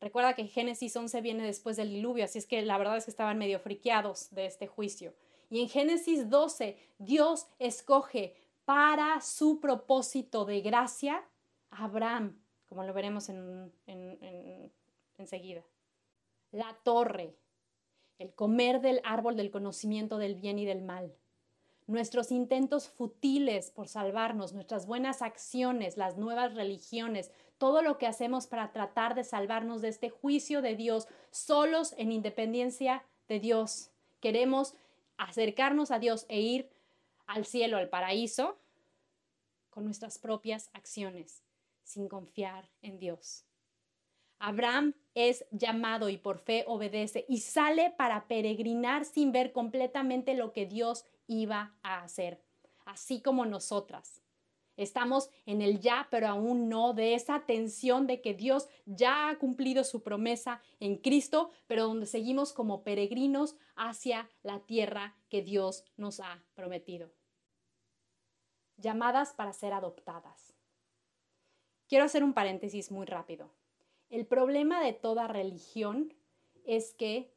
Recuerda 0.01 0.35
que 0.35 0.49
Génesis 0.49 0.97
11 0.97 1.21
viene 1.21 1.45
después 1.45 1.77
del 1.77 1.91
diluvio, 1.91 2.25
así 2.25 2.39
es 2.39 2.47
que 2.47 2.61
la 2.63 2.77
verdad 2.77 2.97
es 2.97 3.05
que 3.05 3.11
estaban 3.13 3.39
medio 3.39 3.61
friqueados 3.61 4.31
de 4.35 4.47
este 4.47 4.67
juicio. 4.67 5.15
Y 5.49 5.61
en 5.61 5.69
Génesis 5.69 6.29
12, 6.29 6.77
Dios 6.99 7.47
escoge 7.59 8.35
para 8.65 9.21
su 9.21 9.61
propósito 9.61 10.45
de 10.45 10.61
gracia 10.61 11.25
a 11.71 11.85
Abraham, 11.85 12.42
como 12.73 12.87
lo 12.87 12.95
veremos 12.95 13.29
en, 13.29 13.71
enseguida. 15.19 15.63
La 16.53 16.75
torre, 16.83 17.37
el 18.19 18.33
comer 18.33 18.81
del 18.81 19.03
árbol 19.05 19.37
del 19.37 19.51
conocimiento 19.51 20.17
del 20.17 20.37
bien 20.37 20.59
y 20.59 20.65
del 20.65 20.81
mal 20.81 21.15
nuestros 21.89 22.31
intentos 22.31 22.89
futiles 22.89 23.71
por 23.71 23.89
salvarnos, 23.89 24.55
nuestras 24.55 24.87
buenas 24.87 25.21
acciones, 25.21 25.97
las 25.99 26.17
nuevas 26.17 26.55
religiones, 26.55 27.33
todo 27.59 27.83
lo 27.83 27.99
que 27.99 28.07
hacemos 28.07 28.47
para 28.47 28.73
tratar 28.73 29.15
de 29.15 29.25
salvarnos 29.25 29.83
de 29.83 29.89
este 29.89 30.09
juicio 30.09 30.63
de 30.63 30.77
Dios, 30.77 31.09
solos 31.31 31.93
en 31.99 32.13
independencia 32.13 33.05
de 33.29 33.41
Dios. 33.41 33.91
Queremos 34.21 34.75
acercarnos 35.19 35.91
a 35.91 35.99
Dios 35.99 36.25
e 36.29 36.41
ir 36.41 36.71
al 37.27 37.45
cielo, 37.45 37.77
al 37.77 37.89
paraíso, 37.89 38.57
con 39.69 39.85
nuestras 39.85 40.19
propias 40.19 40.71
acciones, 40.73 41.43
sin 41.83 42.09
confiar 42.09 42.71
en 42.81 42.99
Dios. 42.99 43.45
Abraham 44.39 44.95
es 45.15 45.45
llamado 45.53 46.09
y 46.09 46.19
por 46.19 46.39
fe 46.39 46.65
obedece 46.67 47.25
y 47.29 47.39
sale 47.39 47.95
para 47.97 48.27
peregrinar 48.27 49.05
sin 49.05 49.31
ver 49.31 49.53
completamente 49.53 50.35
lo 50.35 50.53
que 50.53 50.67
Dios 50.67 51.05
iba 51.29 51.77
a 51.83 52.03
hacer, 52.03 52.43
así 52.85 53.21
como 53.21 53.47
nosotras. 53.47 54.23
Estamos 54.77 55.31
en 55.47 55.61
el 55.61 55.81
ya, 55.81 56.09
pero 56.11 56.27
aún 56.29 56.69
no, 56.69 56.95
de 56.95 57.15
esa 57.15 57.45
tensión 57.47 58.07
de 58.07 58.21
que 58.21 58.35
Dios 58.35 58.69
ya 58.87 59.29
ha 59.29 59.39
cumplido 59.39 59.85
su 59.85 60.03
promesa 60.03 60.61
en 60.81 60.97
Cristo, 60.97 61.51
pero 61.67 61.85
donde 61.85 62.07
seguimos 62.07 62.53
como 62.53 62.83
peregrinos 62.83 63.55
hacia 63.77 64.29
la 64.43 64.61
tierra 64.61 65.15
que 65.29 65.43
Dios 65.43 65.85
nos 65.97 66.21
ha 66.21 66.43
prometido. 66.55 67.13
Llamadas 68.77 69.35
para 69.35 69.53
ser 69.53 69.73
adoptadas. 69.73 70.52
Quiero 71.93 72.07
hacer 72.07 72.25
un 72.25 72.33
paréntesis 72.33 72.91
muy 72.91 73.05
rápido. 73.05 73.51
El 74.09 74.25
problema 74.25 74.83
de 74.83 74.95
toda 74.95 75.29
religión 75.29 76.15
es 76.65 76.95
que 76.95 77.35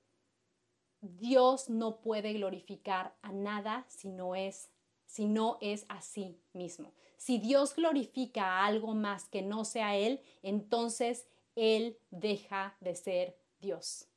Dios 1.02 1.70
no 1.70 2.00
puede 2.00 2.32
glorificar 2.32 3.18
a 3.22 3.34
nada 3.34 3.84
si 3.90 4.08
no 4.08 4.34
es 4.34 4.70
si 5.08 5.26
no 5.26 5.58
es 5.60 5.86
a 5.90 6.02
sí 6.02 6.40
mismo. 6.54 6.94
Si 7.18 7.38
Dios 7.38 7.76
glorifica 7.76 8.46
a 8.46 8.66
algo 8.66 8.96
más 8.96 9.28
que 9.28 9.42
no 9.42 9.66
sea 9.66 9.98
Él, 9.98 10.22
entonces 10.42 11.28
Él 11.58 11.98
deja 12.10 12.78
de 12.80 12.96
ser 12.96 13.38
Dios. 13.60 14.08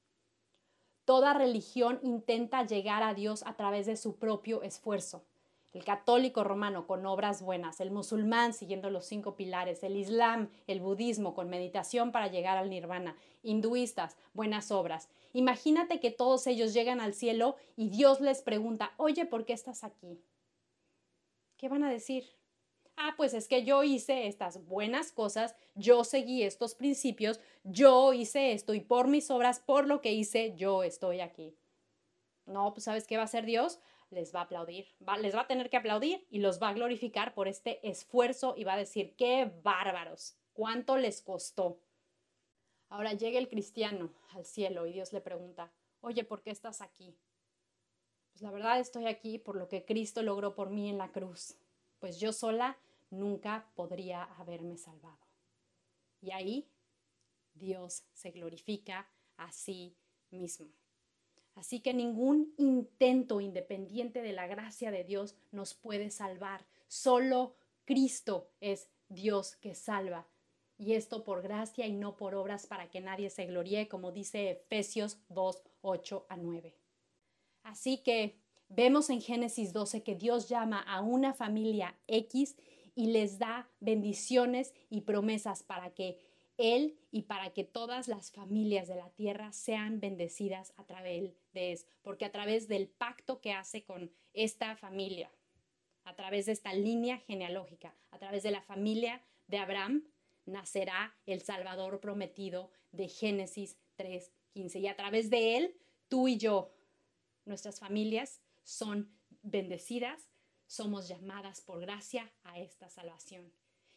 Toda 1.04 1.34
religión 1.34 1.98
intenta 2.04 2.64
llegar 2.64 3.02
a 3.02 3.12
Dios 3.12 3.42
a 3.44 3.56
través 3.56 3.86
de 3.86 3.96
su 3.96 4.20
propio 4.20 4.62
esfuerzo 4.62 5.24
el 5.72 5.84
católico 5.84 6.44
romano 6.44 6.86
con 6.86 7.04
obras 7.06 7.42
buenas, 7.42 7.80
el 7.80 7.90
musulmán 7.90 8.54
siguiendo 8.54 8.90
los 8.90 9.06
cinco 9.06 9.36
pilares, 9.36 9.82
el 9.82 9.96
islam, 9.96 10.50
el 10.66 10.80
budismo 10.80 11.34
con 11.34 11.48
meditación 11.48 12.10
para 12.10 12.28
llegar 12.28 12.56
al 12.56 12.70
nirvana, 12.70 13.16
hinduistas, 13.42 14.16
buenas 14.32 14.70
obras. 14.70 15.08
Imagínate 15.32 16.00
que 16.00 16.10
todos 16.10 16.46
ellos 16.46 16.72
llegan 16.72 17.00
al 17.00 17.14
cielo 17.14 17.56
y 17.76 17.90
Dios 17.90 18.20
les 18.20 18.42
pregunta, 18.42 18.92
oye, 18.96 19.26
¿por 19.26 19.44
qué 19.44 19.52
estás 19.52 19.84
aquí? 19.84 20.20
¿Qué 21.58 21.68
van 21.68 21.84
a 21.84 21.90
decir? 21.90 22.24
Ah, 22.96 23.14
pues 23.16 23.32
es 23.34 23.46
que 23.46 23.64
yo 23.64 23.84
hice 23.84 24.26
estas 24.26 24.64
buenas 24.66 25.12
cosas, 25.12 25.54
yo 25.76 26.02
seguí 26.02 26.42
estos 26.42 26.74
principios, 26.74 27.38
yo 27.62 28.12
hice 28.12 28.52
esto 28.52 28.74
y 28.74 28.80
por 28.80 29.06
mis 29.06 29.30
obras, 29.30 29.60
por 29.60 29.86
lo 29.86 30.00
que 30.00 30.12
hice, 30.12 30.54
yo 30.56 30.82
estoy 30.82 31.20
aquí. 31.20 31.54
No, 32.46 32.72
pues 32.72 32.84
¿sabes 32.84 33.06
qué 33.06 33.16
va 33.16 33.22
a 33.22 33.26
hacer 33.26 33.44
Dios? 33.44 33.78
Les 34.10 34.34
va 34.34 34.40
a 34.40 34.42
aplaudir, 34.44 34.86
les 35.20 35.34
va 35.34 35.42
a 35.42 35.46
tener 35.46 35.70
que 35.70 35.76
aplaudir 35.76 36.26
y 36.30 36.38
los 36.38 36.60
va 36.62 36.68
a 36.68 36.74
glorificar 36.74 37.34
por 37.34 37.48
este 37.48 37.86
esfuerzo 37.88 38.54
y 38.56 38.64
va 38.64 38.74
a 38.74 38.78
decir, 38.78 39.14
qué 39.16 39.50
bárbaros, 39.62 40.36
cuánto 40.52 40.96
les 40.96 41.20
costó. 41.20 41.80
Ahora 42.88 43.12
llega 43.12 43.38
el 43.38 43.48
cristiano 43.48 44.10
al 44.30 44.44
cielo 44.44 44.86
y 44.86 44.92
Dios 44.92 45.12
le 45.12 45.20
pregunta, 45.20 45.72
oye, 46.00 46.24
¿por 46.24 46.42
qué 46.42 46.50
estás 46.50 46.80
aquí? 46.80 47.14
Pues 48.32 48.42
la 48.42 48.50
verdad 48.50 48.78
estoy 48.78 49.06
aquí 49.06 49.38
por 49.38 49.56
lo 49.56 49.68
que 49.68 49.84
Cristo 49.84 50.22
logró 50.22 50.54
por 50.54 50.70
mí 50.70 50.88
en 50.88 50.98
la 50.98 51.12
cruz, 51.12 51.56
pues 51.98 52.18
yo 52.18 52.32
sola 52.32 52.78
nunca 53.10 53.70
podría 53.74 54.24
haberme 54.24 54.76
salvado. 54.76 55.18
Y 56.20 56.30
ahí 56.30 56.68
Dios 57.54 58.04
se 58.12 58.30
glorifica 58.30 59.08
a 59.36 59.52
sí 59.52 59.96
mismo. 60.30 60.68
Así 61.58 61.80
que 61.80 61.92
ningún 61.92 62.54
intento 62.56 63.40
independiente 63.40 64.22
de 64.22 64.32
la 64.32 64.46
gracia 64.46 64.92
de 64.92 65.02
Dios 65.02 65.34
nos 65.50 65.74
puede 65.74 66.12
salvar. 66.12 66.64
Solo 66.86 67.56
Cristo 67.84 68.52
es 68.60 68.88
Dios 69.08 69.56
que 69.56 69.74
salva. 69.74 70.28
Y 70.78 70.92
esto 70.92 71.24
por 71.24 71.42
gracia 71.42 71.84
y 71.88 71.92
no 71.92 72.16
por 72.16 72.36
obras 72.36 72.68
para 72.68 72.88
que 72.88 73.00
nadie 73.00 73.28
se 73.28 73.46
gloríe, 73.46 73.88
como 73.88 74.12
dice 74.12 74.50
Efesios 74.50 75.18
2, 75.30 75.60
8 75.80 76.26
a 76.28 76.36
9. 76.36 76.76
Así 77.64 77.98
que 78.04 78.38
vemos 78.68 79.10
en 79.10 79.20
Génesis 79.20 79.72
12 79.72 80.04
que 80.04 80.14
Dios 80.14 80.48
llama 80.48 80.80
a 80.80 81.00
una 81.00 81.34
familia 81.34 81.98
X 82.06 82.56
y 82.94 83.08
les 83.08 83.40
da 83.40 83.68
bendiciones 83.80 84.74
y 84.90 85.00
promesas 85.00 85.64
para 85.64 85.90
que 85.90 86.20
él 86.58 86.98
y 87.10 87.22
para 87.22 87.50
que 87.54 87.64
todas 87.64 88.08
las 88.08 88.30
familias 88.32 88.88
de 88.88 88.96
la 88.96 89.10
tierra 89.10 89.52
sean 89.52 90.00
bendecidas 90.00 90.74
a 90.76 90.84
través 90.84 91.32
de 91.52 91.72
eso, 91.72 91.86
porque 92.02 92.24
a 92.24 92.32
través 92.32 92.68
del 92.68 92.88
pacto 92.88 93.40
que 93.40 93.52
hace 93.52 93.84
con 93.84 94.10
esta 94.34 94.76
familia, 94.76 95.30
a 96.04 96.14
través 96.14 96.46
de 96.46 96.52
esta 96.52 96.74
línea 96.74 97.18
genealógica, 97.18 97.94
a 98.10 98.18
través 98.18 98.42
de 98.42 98.50
la 98.50 98.62
familia 98.62 99.22
de 99.46 99.58
Abraham, 99.58 100.04
nacerá 100.46 101.16
el 101.26 101.42
Salvador 101.42 102.00
prometido 102.00 102.70
de 102.92 103.08
Génesis 103.08 103.78
3:15. 103.96 104.80
Y 104.80 104.88
a 104.88 104.96
través 104.96 105.30
de 105.30 105.56
él, 105.56 105.76
tú 106.08 106.28
y 106.28 106.38
yo, 106.38 106.74
nuestras 107.44 107.78
familias 107.78 108.40
son 108.62 109.10
bendecidas, 109.42 110.28
somos 110.66 111.08
llamadas 111.08 111.60
por 111.60 111.80
gracia 111.80 112.30
a 112.44 112.58
esta 112.58 112.90
salvación. 112.90 113.52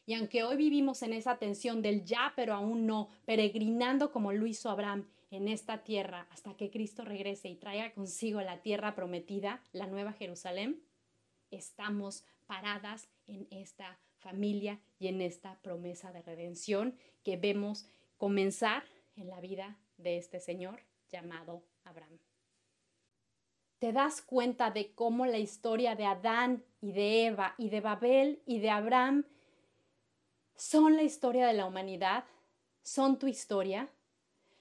Y 0.06 0.16
aunque 0.16 0.44
hoy 0.44 0.58
vivimos 0.58 1.04
en 1.04 1.14
esa 1.14 1.38
tensión 1.38 1.82
del 1.82 2.04
ya, 2.04 2.34
pero 2.36 2.54
aún 2.54 2.86
no, 2.88 3.10
peregrinando 3.26 4.12
como 4.12 4.34
lo 4.34 4.46
hizo 4.48 4.70
Abraham 4.70 5.08
en 5.30 5.48
esta 5.48 5.84
tierra 5.84 6.28
hasta 6.32 6.56
que 6.56 6.70
Cristo 6.70 7.06
regrese 7.06 7.50
y 7.50 7.56
traiga 7.56 7.94
consigo 7.94 8.42
la 8.42 8.62
tierra 8.62 8.96
prometida, 8.96 9.62
la 9.72 9.88
nueva 9.88 10.14
Jerusalén, 10.14 10.82
estamos 11.52 12.26
paradas 12.48 13.08
en 13.28 13.48
esta 13.52 13.98
familia 14.18 14.80
y 15.00 15.08
en 15.08 15.22
esta 15.22 15.58
promesa 15.62 16.12
de 16.12 16.22
redención 16.22 16.96
que 17.24 17.38
vemos 17.38 17.88
comenzar 18.18 18.84
en 19.16 19.30
la 19.30 19.40
vida 19.40 19.78
de 19.98 20.18
este 20.18 20.40
Señor 20.40 20.82
llamado 21.10 21.64
Abraham. 21.84 22.20
¿Te 23.80 23.92
das 23.94 24.22
cuenta 24.22 24.70
de 24.70 24.94
cómo 24.94 25.26
la 25.26 25.40
historia 25.40 25.96
de 25.96 26.06
Adán 26.06 26.64
y 26.82 26.92
de 26.92 27.26
Eva 27.26 27.56
y 27.58 27.70
de 27.70 27.82
Babel 27.82 28.42
y 28.46 28.60
de 28.60 28.70
Abraham 28.70 29.26
son 30.56 30.96
la 30.96 31.04
historia 31.04 31.48
de 31.48 31.54
la 31.54 31.66
humanidad, 31.66 32.26
son 32.84 33.20
tu 33.20 33.28
historia. 33.28 33.90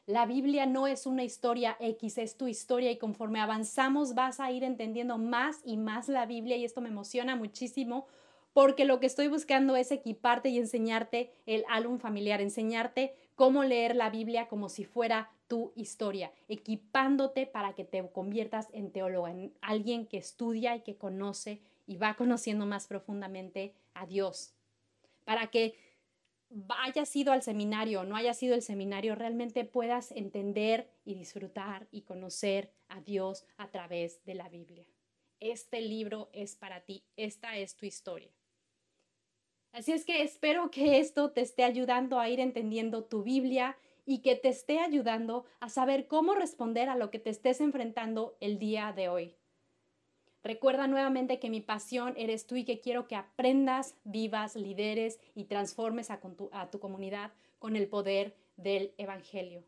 La 0.06 0.26
Biblia 0.26 0.66
no 0.66 0.86
es 0.86 1.06
una 1.06 1.24
historia 1.24 1.76
X, 1.78 2.18
es 2.18 2.36
tu 2.36 2.48
historia 2.48 2.90
y 2.90 2.98
conforme 2.98 3.40
avanzamos 3.40 4.14
vas 4.14 4.40
a 4.40 4.50
ir 4.50 4.64
entendiendo 4.64 5.18
más 5.18 5.60
y 5.64 5.76
más 5.76 6.08
la 6.08 6.26
Biblia 6.26 6.56
y 6.56 6.64
esto 6.64 6.80
me 6.80 6.88
emociona 6.88 7.36
muchísimo 7.36 8.06
porque 8.52 8.84
lo 8.84 8.98
que 8.98 9.06
estoy 9.06 9.28
buscando 9.28 9.76
es 9.76 9.92
equiparte 9.92 10.48
y 10.48 10.58
enseñarte 10.58 11.32
el 11.46 11.64
álbum 11.68 11.98
familiar, 11.98 12.40
enseñarte 12.40 13.14
cómo 13.36 13.62
leer 13.62 13.94
la 13.94 14.10
Biblia 14.10 14.48
como 14.48 14.68
si 14.68 14.84
fuera 14.84 15.30
tu 15.46 15.72
historia, 15.74 16.32
equipándote 16.48 17.46
para 17.46 17.74
que 17.74 17.84
te 17.84 18.06
conviertas 18.10 18.68
en 18.72 18.92
teólogo, 18.92 19.28
en 19.28 19.52
alguien 19.60 20.06
que 20.06 20.18
estudia 20.18 20.76
y 20.76 20.80
que 20.82 20.96
conoce 20.96 21.60
y 21.86 21.96
va 21.96 22.14
conociendo 22.14 22.66
más 22.66 22.86
profundamente 22.86 23.74
a 23.94 24.06
Dios, 24.06 24.54
para 25.30 25.46
que 25.46 25.76
haya 26.70 27.06
sido 27.06 27.32
al 27.32 27.44
seminario 27.44 28.00
o 28.00 28.04
no 28.04 28.16
haya 28.16 28.34
sido 28.34 28.56
el 28.56 28.62
seminario, 28.62 29.14
realmente 29.14 29.64
puedas 29.64 30.10
entender 30.10 30.90
y 31.04 31.14
disfrutar 31.14 31.86
y 31.92 32.02
conocer 32.02 32.74
a 32.88 33.00
Dios 33.00 33.46
a 33.56 33.70
través 33.70 34.24
de 34.24 34.34
la 34.34 34.48
Biblia. 34.48 34.84
este 35.38 35.82
libro 35.82 36.30
es 36.32 36.56
para 36.56 36.80
ti, 36.80 37.04
esta 37.14 37.56
es 37.56 37.76
tu 37.76 37.86
historia. 37.86 38.32
Así 39.70 39.92
es 39.92 40.04
que 40.04 40.24
espero 40.24 40.72
que 40.72 40.98
esto 40.98 41.30
te 41.30 41.42
esté 41.42 41.62
ayudando 41.62 42.18
a 42.18 42.28
ir 42.28 42.40
entendiendo 42.40 43.04
tu 43.04 43.22
Biblia 43.22 43.78
y 44.04 44.22
que 44.22 44.34
te 44.34 44.48
esté 44.48 44.80
ayudando 44.80 45.44
a 45.60 45.68
saber 45.68 46.08
cómo 46.08 46.34
responder 46.34 46.88
a 46.88 46.96
lo 46.96 47.12
que 47.12 47.20
te 47.20 47.30
estés 47.30 47.60
enfrentando 47.60 48.36
el 48.40 48.58
día 48.58 48.92
de 48.92 49.08
hoy. 49.08 49.39
Recuerda 50.42 50.86
nuevamente 50.86 51.38
que 51.38 51.50
mi 51.50 51.60
pasión 51.60 52.14
eres 52.16 52.46
tú 52.46 52.56
y 52.56 52.64
que 52.64 52.80
quiero 52.80 53.06
que 53.06 53.16
aprendas, 53.16 53.94
vivas, 54.04 54.56
lideres 54.56 55.20
y 55.34 55.44
transformes 55.44 56.10
a, 56.10 56.18
tu, 56.18 56.80
comunidad 56.80 57.32
con 57.58 57.76
el 57.76 57.88
poder 57.88 58.34
del 58.56 58.94
Evangelio. 58.96 59.62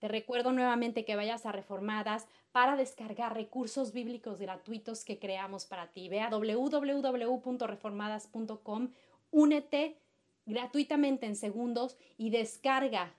Te 0.00 0.08
recuerdo 0.08 0.52
nuevamente 0.52 1.06
que 1.06 1.16
vayas 1.16 1.46
a 1.46 1.52
Reformadas 1.52 2.26
para 2.52 2.76
descargar 2.76 3.32
recursos 3.34 3.94
bíblicos 3.94 4.38
gratuitos 4.38 5.06
que 5.06 5.18
creamos 5.18 5.64
para 5.64 5.90
ti. 5.92 6.10
Ve 6.10 6.20
a 6.20 6.28
www.reformadas.com, 6.28 8.90
únete 9.30 9.96
gratuitamente 10.44 11.24
en 11.24 11.36
segundos 11.36 11.96
y 12.18 12.28
descarga 12.28 13.14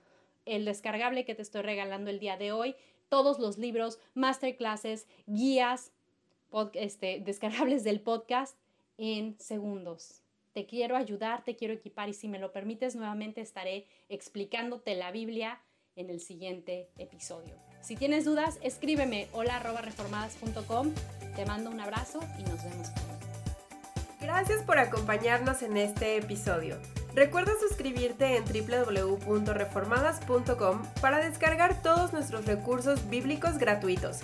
el 0.46 0.66
descargable 0.66 1.26
que 1.26 1.34
te 1.34 1.42
estoy 1.42 1.64
regalando 1.64 2.12
el 2.12 2.20
día 2.20 2.38
de 2.38 2.52
hoy, 2.52 2.76
todos 3.10 3.40
los 3.40 3.58
libros, 3.58 3.98
masterclasses, 4.14 5.08
guías, 5.26 5.92
este, 6.74 7.20
descargables 7.26 7.84
del 7.84 8.02
podcast 8.02 8.58
en 8.98 9.38
segundos. 9.40 10.22
Te 10.54 10.66
quiero 10.66 10.96
ayudar, 10.96 11.44
te 11.44 11.56
quiero 11.56 11.74
equipar 11.74 12.08
y 12.08 12.14
si 12.14 12.30
me 12.30 12.40
lo 12.40 12.54
permites 12.54 12.96
nuevamente 12.96 13.42
estaré 13.42 13.88
explicándote 14.08 14.96
la 14.96 15.12
Biblia 15.12 15.62
en 15.96 16.10
el 16.10 16.22
siguiente 16.22 16.90
episodio. 16.98 17.56
Si 17.82 17.96
tienes 17.96 18.26
dudas, 18.26 18.58
escríbeme 18.62 19.28
hola 19.32 19.60
reformadas.com. 19.60 20.92
Te 21.36 21.46
mando 21.46 21.70
un 21.70 21.80
abrazo 21.80 22.20
y 22.40 22.44
nos 22.44 22.64
vemos 22.64 22.90
pronto. 22.90 23.16
Gracias 24.22 24.64
por 24.64 24.80
acompañarnos 24.80 25.62
en 25.62 25.78
este 25.78 26.18
episodio. 26.18 26.80
Recuerda 27.14 27.52
suscribirte 27.60 28.38
en 28.38 28.44
www.reformadas.com 28.44 30.82
para 31.00 31.20
descargar 31.20 31.80
todos 31.82 32.12
nuestros 32.12 32.46
recursos 32.46 33.10
bíblicos 33.10 33.58
gratuitos. 33.58 34.20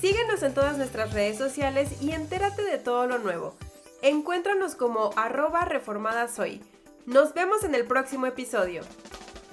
Síguenos 0.00 0.42
en 0.42 0.54
todas 0.54 0.78
nuestras 0.78 1.12
redes 1.12 1.36
sociales 1.36 2.00
y 2.00 2.12
entérate 2.12 2.62
de 2.62 2.78
todo 2.78 3.06
lo 3.06 3.18
nuevo. 3.18 3.54
Encuéntranos 4.00 4.74
como 4.74 5.10
arroba 5.14 5.66
reformadasoy. 5.66 6.62
Nos 7.04 7.34
vemos 7.34 7.64
en 7.64 7.74
el 7.74 7.84
próximo 7.84 8.24
episodio. 8.24 8.80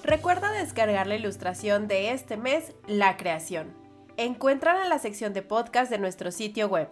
Recuerda 0.02 0.50
descargar 0.50 1.06
la 1.06 1.16
ilustración 1.16 1.86
de 1.86 2.12
este 2.12 2.38
mes, 2.38 2.72
La 2.86 3.18
Creación. 3.18 3.74
Encuéntrala 4.16 4.84
en 4.84 4.88
la 4.88 4.98
sección 4.98 5.34
de 5.34 5.42
podcast 5.42 5.90
de 5.90 5.98
nuestro 5.98 6.30
sitio 6.32 6.66
web. 6.68 6.88